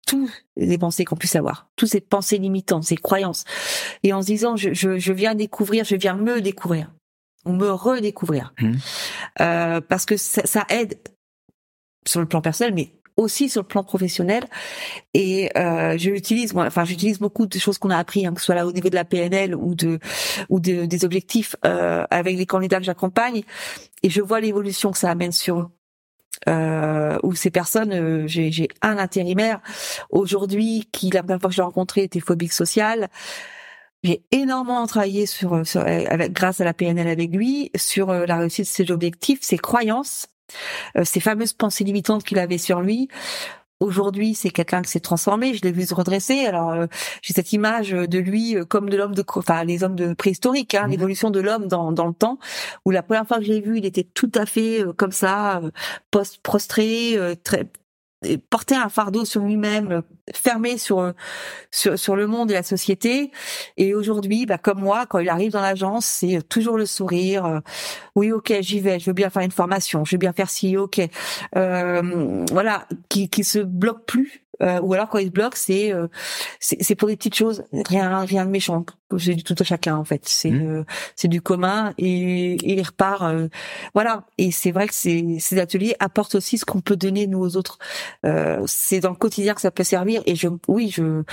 toutes 0.08 0.30
les 0.56 0.78
pensées 0.78 1.04
qu'on 1.04 1.16
puisse 1.18 1.36
avoir, 1.36 1.68
toutes 1.76 1.90
ces 1.90 2.00
pensées 2.00 2.38
limitantes, 2.38 2.84
ces 2.84 2.96
croyances, 2.96 3.44
et 4.04 4.14
en 4.14 4.22
se 4.22 4.28
disant 4.28 4.56
je, 4.56 4.72
je, 4.74 4.98
je 4.98 5.14
viens 5.14 5.34
découvrir, 5.36 5.84
je 5.84 5.96
viens 5.96 6.16
me 6.16 6.42
découvrir, 6.42 6.94
ou 7.46 7.52
me 7.54 7.70
redécouvrir, 7.72 8.54
Mhm. 8.62 8.78
Euh, 9.42 9.82
parce 9.82 10.06
que 10.06 10.16
ça, 10.16 10.46
ça 10.46 10.66
aide 10.70 10.98
sur 12.08 12.22
le 12.22 12.28
plan 12.28 12.42
personnel, 12.42 12.74
mais 12.74 12.94
aussi 13.18 13.50
sur 13.50 13.62
le 13.62 13.68
plan 13.68 13.84
professionnel. 13.84 14.44
Et 15.14 15.50
euh, 15.58 15.98
je 15.98 16.10
l'utilise, 16.10 16.54
moi, 16.54 16.66
enfin 16.66 16.86
j'utilise 16.86 17.20
beaucoup 17.20 17.46
de 17.46 17.58
choses 17.60 17.78
qu'on 17.78 17.90
a 17.90 17.98
appris, 17.98 18.26
hein, 18.26 18.34
que 18.34 18.40
ce 18.40 18.46
soit 18.48 18.56
là 18.56 18.66
au 18.68 18.72
niveau 18.72 18.90
de 18.90 18.96
la 18.96 19.06
PNL 19.06 19.56
ou 19.56 19.76
de 19.76 20.00
ou 20.50 20.60
de- 20.60 20.86
des 20.86 21.06
objectifs 21.06 21.56
euh, 21.66 22.06
avec 22.10 22.38
les 22.38 22.46
candidats 22.46 22.80
que 22.80 22.86
j'accompagne, 22.86 23.44
et 24.04 24.10
je 24.10 24.22
vois 24.22 24.40
l'évolution 24.42 24.92
que 24.92 24.98
ça 24.98 25.10
amène 25.12 25.32
sur 25.32 25.60
eux 25.60 25.68
euh, 26.50 27.18
où 27.24 27.34
ces 27.34 27.50
personnes, 27.50 27.94
euh, 27.94 28.28
j'ai 28.28 28.68
un 28.82 28.98
intérimaire 28.98 29.62
aujourd'hui 30.10 30.88
qui 30.92 31.10
la 31.10 31.24
première 31.24 31.40
fois 31.40 31.50
que 31.50 31.56
je 31.56 31.62
l'ai 31.62 31.66
rencontré 31.66 32.04
était 32.04 32.20
phobique 32.20 32.54
social. 32.54 33.08
J'ai 34.04 34.24
énormément 34.32 34.86
travaillé 34.86 35.26
sur, 35.26 35.66
sur 35.66 35.82
avec, 35.82 36.32
grâce 36.32 36.62
à 36.62 36.66
la 36.66 36.74
PNL 36.74 37.08
avec 37.08 37.32
lui 37.32 37.72
sur 37.76 38.12
euh, 38.12 38.26
la 38.28 38.38
réussite 38.38 38.66
de 38.66 38.70
ses 38.70 38.92
objectifs, 38.92 39.40
ses 39.42 39.58
croyances, 39.58 40.28
ces 41.04 41.20
fameuses 41.20 41.54
pensées 41.54 41.84
limitantes 41.84 42.24
qu'il 42.24 42.40
avait 42.40 42.58
sur 42.58 42.82
lui. 42.82 43.10
Aujourd'hui, 43.82 44.36
c'est 44.36 44.52
quelqu'un 44.52 44.82
qui 44.82 44.90
s'est 44.90 45.02
transformé. 45.02 45.54
Je 45.54 45.62
l'ai 45.62 45.72
vu 45.74 45.86
se 45.86 45.94
redresser. 45.94 46.46
Alors, 46.46 46.72
euh, 46.72 46.88
j'ai 47.22 47.34
cette 47.34 47.52
image 47.52 47.92
de 47.92 48.18
lui 48.20 48.56
euh, 48.56 48.64
comme 48.64 48.90
de 48.90 48.96
l'homme 48.96 49.14
de, 49.14 49.24
enfin, 49.36 49.66
les 49.66 49.84
hommes 49.84 49.96
de 49.98 50.14
préhistorique, 50.14 50.76
hein, 50.76 50.84
Mhm. 50.86 50.92
l'évolution 50.92 51.30
de 51.30 51.42
l'homme 51.42 51.68
dans, 51.68 51.92
dans 51.92 52.08
le 52.08 52.14
temps. 52.14 52.40
Où 52.86 52.92
la 52.92 53.04
première 53.04 53.28
fois 53.28 53.38
que 53.38 53.44
je 53.44 53.52
l'ai 53.52 53.60
vu, 53.62 53.78
il 53.78 53.86
était 53.86 54.08
tout 54.14 54.32
à 54.34 54.46
fait 54.46 54.82
euh, 54.82 54.94
comme 54.94 55.12
ça, 55.12 55.58
euh, 55.58 55.72
post 56.10 56.40
prostré, 56.42 57.18
euh, 57.18 57.36
très 57.36 57.70
porter 58.50 58.76
un 58.76 58.90
fardeau 58.90 59.26
sur 59.26 59.42
lui-même, 59.42 60.02
fermé 60.34 60.78
sur 60.78 61.14
sur 61.72 61.98
sur 62.00 62.16
le 62.16 62.28
monde 62.28 62.52
et 62.52 62.54
la 62.54 62.64
société. 62.64 63.32
Et 63.78 63.94
aujourd'hui, 63.94 64.46
bah, 64.46 64.58
comme 64.58 64.80
moi, 64.80 65.06
quand 65.06 65.20
il 65.20 65.30
arrive 65.30 65.52
dans 65.52 65.62
l'agence, 65.62 66.06
c'est 66.06 66.48
toujours 66.48 66.78
le 66.78 66.86
sourire. 66.86 67.46
euh, 67.46 67.60
oui, 68.16 68.32
ok, 68.32 68.54
j'y 68.62 68.80
vais. 68.80 69.00
Je 69.00 69.06
veux 69.08 69.14
bien 69.14 69.30
faire 69.30 69.44
une 69.44 69.52
formation. 69.52 70.06
Je 70.06 70.16
veux 70.16 70.20
bien 70.20 70.34
faire 70.34 70.50
ci, 70.50 70.78
ok. 70.78 71.02
Euh, 71.56 72.46
voilà, 72.52 72.88
qui 73.10 73.30
qui 73.30 73.44
se 73.44 73.60
bloque 73.60 74.06
plus. 74.06 74.45
Euh, 74.62 74.80
ou 74.82 74.94
alors 74.94 75.10
quand 75.10 75.18
il 75.20 75.28
se 75.28 75.32
bloque, 75.32 75.56
c'est 75.56 75.94
euh, 75.94 76.08
c'est 76.60 76.78
c'est 76.82 76.96
pour 76.96 77.08
des 77.10 77.16
petites 77.18 77.36
choses, 77.36 77.64
rien 77.90 78.20
rien 78.26 78.46
de 78.46 78.52
méchant. 78.52 78.86
C'est 79.18 79.36
du 79.36 79.44
tout 79.44 79.56
à 79.60 79.64
chacun 79.64 79.96
en 79.98 80.04
fait. 80.04 80.22
C'est 80.26 80.50
Mhm. 80.50 80.68
euh, 80.80 80.84
c'est 81.16 81.28
du 81.28 81.42
commun 81.42 81.94
et, 81.98 82.54
et 82.54 82.74
il 82.74 82.82
repart. 82.82 83.22
euh, 83.24 83.48
voilà. 83.94 84.24
Et 84.38 84.52
c'est 84.52 84.72
vrai 84.72 84.88
que 84.88 84.94
ces 84.94 85.38
ces 85.40 85.60
ateliers 85.60 85.96
apportent 86.00 86.36
aussi 86.36 86.58
ce 86.58 86.66
qu'on 86.66 86.82
peut 86.82 86.96
donner 86.96 87.28
nous 87.28 87.40
aux 87.40 87.56
autres. 87.58 87.78
Euh, 88.26 88.64
c'est 88.66 89.00
dans 89.02 89.10
le 89.12 89.16
quotidien 89.16 89.54
que 89.54 89.62
ça 89.62 89.72
peut 89.72 89.84
servir. 89.84 90.22
Et 90.26 90.36
je 90.36 90.48
oui, 90.68 90.90
je 90.94 91.24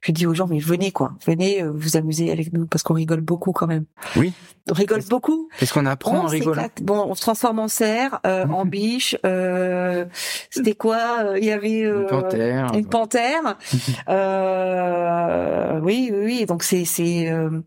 je 0.00 0.12
dis 0.12 0.26
aux 0.26 0.34
gens 0.34 0.46
mais 0.48 0.58
venez 0.58 0.90
quoi, 0.90 1.12
venez 1.26 1.62
euh, 1.62 1.70
vous 1.74 1.96
amuser 1.96 2.30
avec 2.32 2.52
nous 2.52 2.66
parce 2.66 2.82
qu'on 2.82 2.94
rigole 2.94 3.20
beaucoup 3.20 3.52
quand 3.52 3.66
même. 3.66 3.84
Oui. 4.16 4.32
On 4.70 4.74
rigole 4.74 5.02
beaucoup. 5.08 5.48
Qu'est-ce 5.58 5.72
qu'on 5.72 5.86
apprend 5.86 6.18
en 6.18 6.24
On 6.24 6.26
rigolant 6.28 6.54
s'éclate. 6.62 6.82
Bon, 6.82 7.04
on 7.08 7.14
se 7.14 7.22
transforme 7.22 7.58
en 7.58 7.66
cerf, 7.68 8.20
euh, 8.26 8.46
en 8.46 8.64
biche. 8.66 9.16
Euh, 9.24 10.04
C'était 10.50 10.74
quoi 10.74 11.34
Il 11.38 11.44
y 11.44 11.50
avait 11.50 11.82
euh, 11.84 12.02
Une 12.02 12.06
panthère. 12.06 12.69
Une 12.74 12.88
panthère. 12.88 13.56
Euh, 14.08 15.80
oui, 15.80 16.10
oui, 16.12 16.24
oui. 16.24 16.46
Donc 16.46 16.62
c'est 16.62 16.84
c'est 16.84 17.30
euh, 17.30 17.60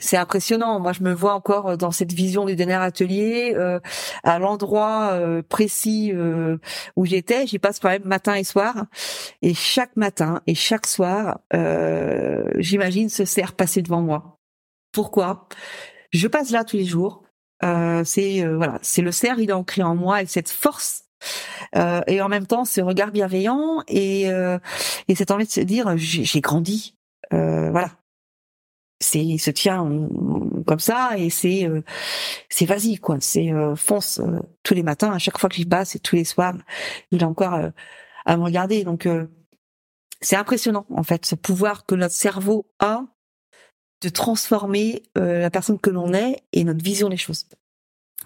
c'est 0.00 0.16
impressionnant. 0.16 0.80
Moi, 0.80 0.92
je 0.92 1.02
me 1.02 1.12
vois 1.12 1.34
encore 1.34 1.76
dans 1.76 1.90
cette 1.90 2.12
vision 2.12 2.44
du 2.44 2.56
dernier 2.56 2.74
atelier, 2.74 3.52
euh, 3.54 3.78
à 4.24 4.38
l'endroit 4.38 5.10
euh, 5.12 5.42
précis 5.42 6.10
euh, 6.12 6.58
où 6.96 7.06
j'étais. 7.06 7.46
J'y 7.46 7.58
passe 7.58 7.78
quand 7.78 7.90
même 7.90 8.04
matin 8.04 8.34
et 8.34 8.44
soir, 8.44 8.86
et 9.42 9.54
chaque 9.54 9.96
matin 9.96 10.40
et 10.46 10.54
chaque 10.54 10.86
soir, 10.86 11.40
euh, 11.54 12.44
j'imagine 12.56 13.08
ce 13.08 13.24
cerf 13.24 13.52
passer 13.54 13.82
devant 13.82 14.00
moi. 14.00 14.38
Pourquoi? 14.92 15.48
Je 16.10 16.26
passe 16.26 16.50
là 16.50 16.64
tous 16.64 16.76
les 16.76 16.84
jours. 16.84 17.22
Euh, 17.62 18.02
c'est 18.04 18.42
euh, 18.42 18.56
voilà, 18.56 18.78
c'est 18.82 19.02
le 19.02 19.12
cerf, 19.12 19.38
il 19.38 19.50
est 19.50 19.52
ancré 19.52 19.82
en 19.82 19.94
moi 19.94 20.16
avec 20.16 20.30
cette 20.30 20.48
force 20.48 21.04
Euh, 21.76 22.00
et 22.06 22.20
en 22.20 22.28
même 22.28 22.46
temps, 22.46 22.64
ce 22.64 22.80
regard 22.80 23.10
bienveillant 23.10 23.82
et, 23.88 24.30
euh, 24.30 24.58
et 25.08 25.14
cette 25.14 25.30
envie 25.30 25.46
de 25.46 25.50
se 25.50 25.60
dire, 25.60 25.92
j'ai 25.96 26.40
grandi. 26.40 26.96
Euh, 27.32 27.70
voilà. 27.70 27.90
C'est, 29.02 29.24
il 29.24 29.38
se 29.38 29.50
tient 29.50 29.88
comme 30.66 30.78
ça 30.78 31.12
et 31.16 31.30
c'est, 31.30 31.66
euh, 31.66 31.82
c'est 32.50 32.66
vas-y 32.66 32.98
quoi. 32.98 33.16
C'est 33.20 33.50
euh, 33.52 33.74
fonce 33.74 34.20
tous 34.62 34.74
les 34.74 34.82
matins. 34.82 35.12
À 35.12 35.18
chaque 35.18 35.38
fois 35.38 35.48
que 35.48 35.56
j'y 35.56 35.64
passe 35.64 35.96
et 35.96 36.00
tous 36.00 36.16
les 36.16 36.24
soirs, 36.24 36.54
il 37.10 37.22
est 37.22 37.24
encore 37.24 37.58
à 38.26 38.36
me 38.36 38.42
regarder. 38.42 38.84
Donc 38.84 39.08
c'est 40.20 40.36
impressionnant 40.36 40.86
en 40.94 41.02
fait 41.02 41.24
ce 41.24 41.34
pouvoir 41.34 41.86
que 41.86 41.94
notre 41.94 42.14
cerveau 42.14 42.66
a 42.78 43.04
de 44.02 44.08
transformer 44.10 45.02
la 45.14 45.50
personne 45.50 45.78
que 45.78 45.90
l'on 45.90 46.12
est 46.12 46.42
et 46.52 46.64
notre 46.64 46.84
vision 46.84 47.08
des 47.08 47.16
choses. 47.16 47.46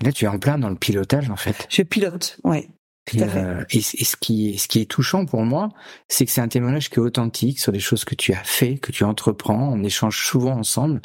Là, 0.03 0.13
tu 0.13 0.25
es 0.25 0.29
en 0.29 0.39
plein 0.39 0.59
dans 0.59 0.71
le 0.71 0.77
pilotage, 0.77 1.31
en 1.31 1.37
fait. 1.37 1.67
Je 1.71 1.83
pilote, 1.83 2.39
ouais. 2.45 2.69
Et, 3.13 3.23
euh, 3.23 3.65
et, 3.71 3.83
ce 3.83 4.17
qui 4.17 4.51
est, 4.51 4.57
ce 4.57 4.67
qui 4.67 4.81
est 4.81 4.91
touchant 4.91 5.27
pour 5.27 5.43
moi, 5.43 5.69
c'est 6.09 6.25
que 6.25 6.31
c'est 6.31 6.41
un 6.41 6.49
témoignage 6.49 6.89
qui 6.89 6.97
est 6.97 7.03
authentique 7.03 7.59
sur 7.59 7.71
des 7.71 7.81
choses 7.81 8.05
que 8.05 8.15
tu 8.15 8.33
as 8.33 8.43
fait, 8.45 8.79
que 8.79 8.93
tu 8.93 9.05
entreprends. 9.05 9.73
On 9.73 9.83
échange 9.85 10.25
souvent 10.25 10.57
ensemble 10.57 11.03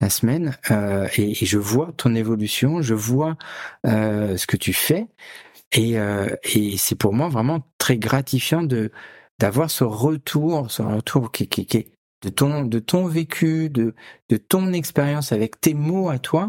la 0.00 0.10
semaine, 0.10 0.56
euh, 0.70 1.08
et, 1.16 1.30
et, 1.30 1.46
je 1.46 1.58
vois 1.58 1.92
ton 1.96 2.14
évolution, 2.14 2.82
je 2.82 2.94
vois 2.94 3.36
euh, 3.86 4.36
ce 4.36 4.46
que 4.46 4.56
tu 4.56 4.72
fais, 4.72 5.06
et, 5.72 5.98
euh, 5.98 6.28
et 6.44 6.76
c'est 6.76 6.94
pour 6.96 7.12
moi 7.14 7.28
vraiment 7.28 7.66
très 7.78 7.98
gratifiant 7.98 8.62
de 8.62 8.90
d'avoir 9.38 9.70
ce 9.70 9.84
retour, 9.84 10.70
ce 10.70 10.82
retour 10.82 11.30
qui, 11.32 11.48
qui, 11.48 11.66
qui 11.66 11.86
de 12.22 12.28
ton 12.30 12.64
de 12.64 12.78
ton 12.78 13.06
vécu, 13.06 13.70
de 13.70 13.94
de 14.30 14.36
ton 14.36 14.72
expérience 14.72 15.32
avec 15.32 15.60
tes 15.60 15.74
mots 15.74 16.08
à 16.10 16.18
toi, 16.18 16.48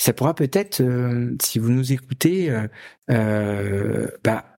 ça 0.00 0.12
pourra 0.12 0.34
peut-être, 0.34 0.80
euh, 0.80 1.34
si 1.42 1.58
vous 1.58 1.70
nous 1.70 1.92
écoutez, 1.92 2.50
euh, 2.50 2.68
euh, 3.10 4.08
bah, 4.22 4.56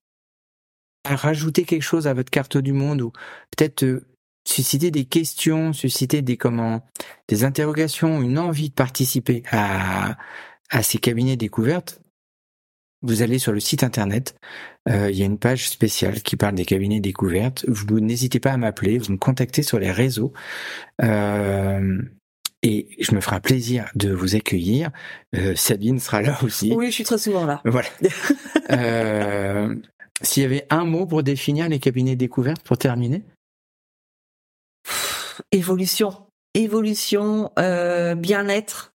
rajouter 1.05 1.65
quelque 1.65 1.83
chose 1.83 2.07
à 2.07 2.15
votre 2.15 2.31
carte 2.31 2.59
du 2.59 2.73
monde 2.73 3.01
ou 3.01 3.11
peut-être 3.57 3.85
euh, 3.85 4.07
susciter 4.47 4.91
des 4.91 5.07
questions, 5.07 5.73
susciter 5.73 6.21
des 6.21 6.37
comment, 6.37 6.87
des 7.29 7.45
interrogations, 7.45 8.21
une 8.21 8.39
envie 8.39 8.69
de 8.69 8.75
participer 8.75 9.43
à, 9.51 10.19
à 10.69 10.83
ces 10.83 10.99
cabinets 10.99 11.37
découvertes. 11.37 12.01
Vous 13.03 13.23
allez 13.23 13.39
sur 13.39 13.53
le 13.53 13.61
site 13.61 13.83
internet, 13.83 14.37
il 14.87 15.17
y 15.17 15.23
a 15.23 15.25
une 15.25 15.39
page 15.39 15.71
spéciale 15.71 16.21
qui 16.21 16.37
parle 16.37 16.55
des 16.55 16.67
cabinets 16.67 17.01
découvertes. 17.01 17.65
Vous 17.67 17.99
n'hésitez 17.99 18.41
pas 18.41 18.53
à 18.53 18.59
m'appeler, 18.59 18.99
vous 18.99 19.13
me 19.13 19.17
contactez 19.17 19.63
sur 19.63 19.79
les 19.79 19.91
réseaux. 19.91 20.35
Euh, 21.01 22.03
et 22.63 22.89
je 22.99 23.15
me 23.15 23.21
ferai 23.21 23.37
un 23.37 23.41
plaisir 23.41 23.91
de 23.95 24.13
vous 24.13 24.37
accueillir. 24.37 24.91
Euh, 25.35 25.55
Sabine 25.57 25.99
sera 25.99 26.21
là 26.23 26.39
aussi. 26.43 26.73
Oui, 26.75 26.87
je 26.87 26.93
suis 26.93 27.05
très 27.05 27.19
souvent 27.19 27.47
là. 27.47 27.63
Voilà. 27.65 27.89
euh, 28.71 29.75
S'il 30.21 30.43
y 30.43 30.47
avait 30.47 30.67
un 30.71 30.85
mot 30.85 31.07
pour 31.07 31.23
définir 31.23 31.69
les 31.69 31.79
cabinets 31.79 32.17
découvertes 32.17 32.63
pour 32.63 32.77
terminer? 32.77 33.23
Évolution. 35.53 36.27
Évolution, 36.53 37.51
euh, 37.59 38.15
bien-être, 38.15 38.93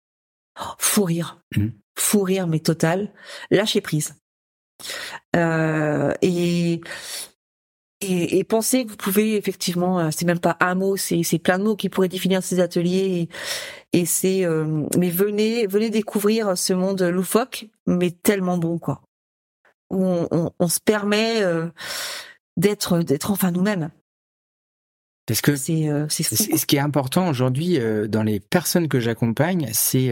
fou 0.79 1.03
rire. 1.03 1.39
Mmh. 1.55 1.67
Fou 1.99 2.21
rire, 2.21 2.47
mais 2.47 2.59
total. 2.59 3.11
Lâcher 3.51 3.81
prise. 3.81 4.15
Et 5.35 6.81
et, 8.01 8.37
et 8.37 8.43
penser 8.43 8.85
que 8.85 8.91
vous 8.91 8.97
pouvez 8.97 9.35
effectivement, 9.35 9.99
euh, 9.99 10.09
c'est 10.11 10.25
même 10.25 10.39
pas 10.39 10.57
un 10.59 10.75
mot, 10.75 10.97
c'est 10.97 11.23
c'est 11.23 11.39
plein 11.39 11.57
de 11.59 11.63
mots 11.63 11.75
qui 11.75 11.89
pourraient 11.89 12.07
définir 12.07 12.43
ces 12.43 12.59
ateliers. 12.59 13.29
Et, 13.93 13.99
et 13.99 14.05
c'est, 14.05 14.45
euh, 14.45 14.85
mais 14.97 15.09
venez 15.09 15.67
venez 15.67 15.89
découvrir 15.89 16.57
ce 16.57 16.73
monde 16.73 17.01
loufoque, 17.01 17.67
mais 17.85 18.11
tellement 18.11 18.57
bon 18.57 18.79
quoi, 18.79 19.01
où 19.89 20.03
on, 20.03 20.27
on, 20.31 20.51
on 20.59 20.67
se 20.67 20.79
permet 20.79 21.41
euh, 21.41 21.67
d'être 22.57 22.99
d'être 22.99 23.31
enfin 23.31 23.51
nous-mêmes. 23.51 23.89
Parce 25.27 25.41
que 25.41 25.55
c'est 25.55 25.89
c'est 26.09 26.23
ce 26.35 26.65
qui 26.65 26.75
est 26.75 26.79
important 26.79 27.29
aujourd'hui 27.29 27.79
dans 28.09 28.23
les 28.23 28.39
personnes 28.39 28.89
que 28.89 28.99
j'accompagne, 28.99 29.69
c'est 29.71 30.11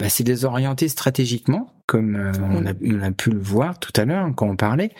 bah, 0.00 0.08
c'est 0.08 0.24
de 0.24 0.32
les 0.32 0.44
orienter 0.44 0.88
stratégiquement, 0.88 1.71
comme 1.86 2.16
euh, 2.16 2.32
on, 2.42 2.66
a, 2.66 2.72
on, 2.82 3.02
a, 3.02 3.12
pu 3.12 3.30
le 3.30 3.40
voir 3.40 3.78
tout 3.78 3.92
à 3.96 4.04
l'heure 4.04 4.28
quand 4.34 4.48
on 4.48 4.56
parlait, 4.56 4.92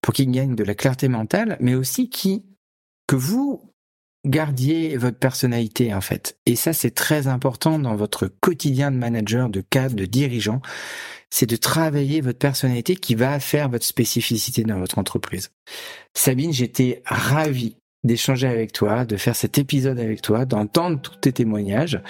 pour 0.00 0.14
qu'ils 0.14 0.30
gagnent 0.30 0.54
de 0.54 0.64
la 0.64 0.74
clarté 0.74 1.08
mentale, 1.08 1.56
mais 1.60 1.74
aussi 1.74 2.10
qui 2.10 2.44
que 3.06 3.16
vous 3.16 3.72
gardiez 4.26 4.96
votre 4.96 5.18
personnalité 5.18 5.94
en 5.94 6.00
fait. 6.00 6.38
Et 6.46 6.56
ça 6.56 6.72
c'est 6.72 6.90
très 6.90 7.26
important 7.26 7.78
dans 7.78 7.96
votre 7.96 8.26
quotidien 8.26 8.90
de 8.90 8.96
manager, 8.96 9.48
de 9.48 9.60
cadre, 9.60 9.96
de 9.96 10.04
dirigeant, 10.04 10.60
c'est 11.30 11.48
de 11.48 11.56
travailler 11.56 12.20
votre 12.20 12.38
personnalité 12.38 12.96
qui 12.96 13.14
va 13.14 13.38
faire 13.40 13.68
votre 13.68 13.86
spécificité 13.86 14.62
dans 14.64 14.78
votre 14.78 14.98
entreprise. 14.98 15.50
Sabine, 16.14 16.52
j'étais 16.52 17.02
ravi 17.06 17.76
d'échanger 18.04 18.46
avec 18.46 18.72
toi, 18.72 19.04
de 19.04 19.16
faire 19.16 19.36
cet 19.36 19.58
épisode 19.58 19.98
avec 19.98 20.22
toi, 20.22 20.44
d'entendre 20.44 21.00
tous 21.00 21.16
tes 21.16 21.32
témoignages. 21.32 22.00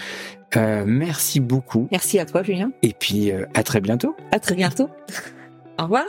Euh, 0.57 0.85
merci 0.87 1.40
beaucoup. 1.40 1.88
Merci 1.90 2.18
à 2.18 2.26
toi, 2.26 2.42
Julien. 2.42 2.72
Et 2.83 2.94
puis, 2.98 3.31
euh, 3.31 3.46
à 3.55 3.62
très 3.62 3.81
bientôt. 3.81 4.16
À 4.33 4.38
très 4.38 4.55
bientôt. 4.55 4.88
Au 5.79 5.85
revoir. 5.85 6.07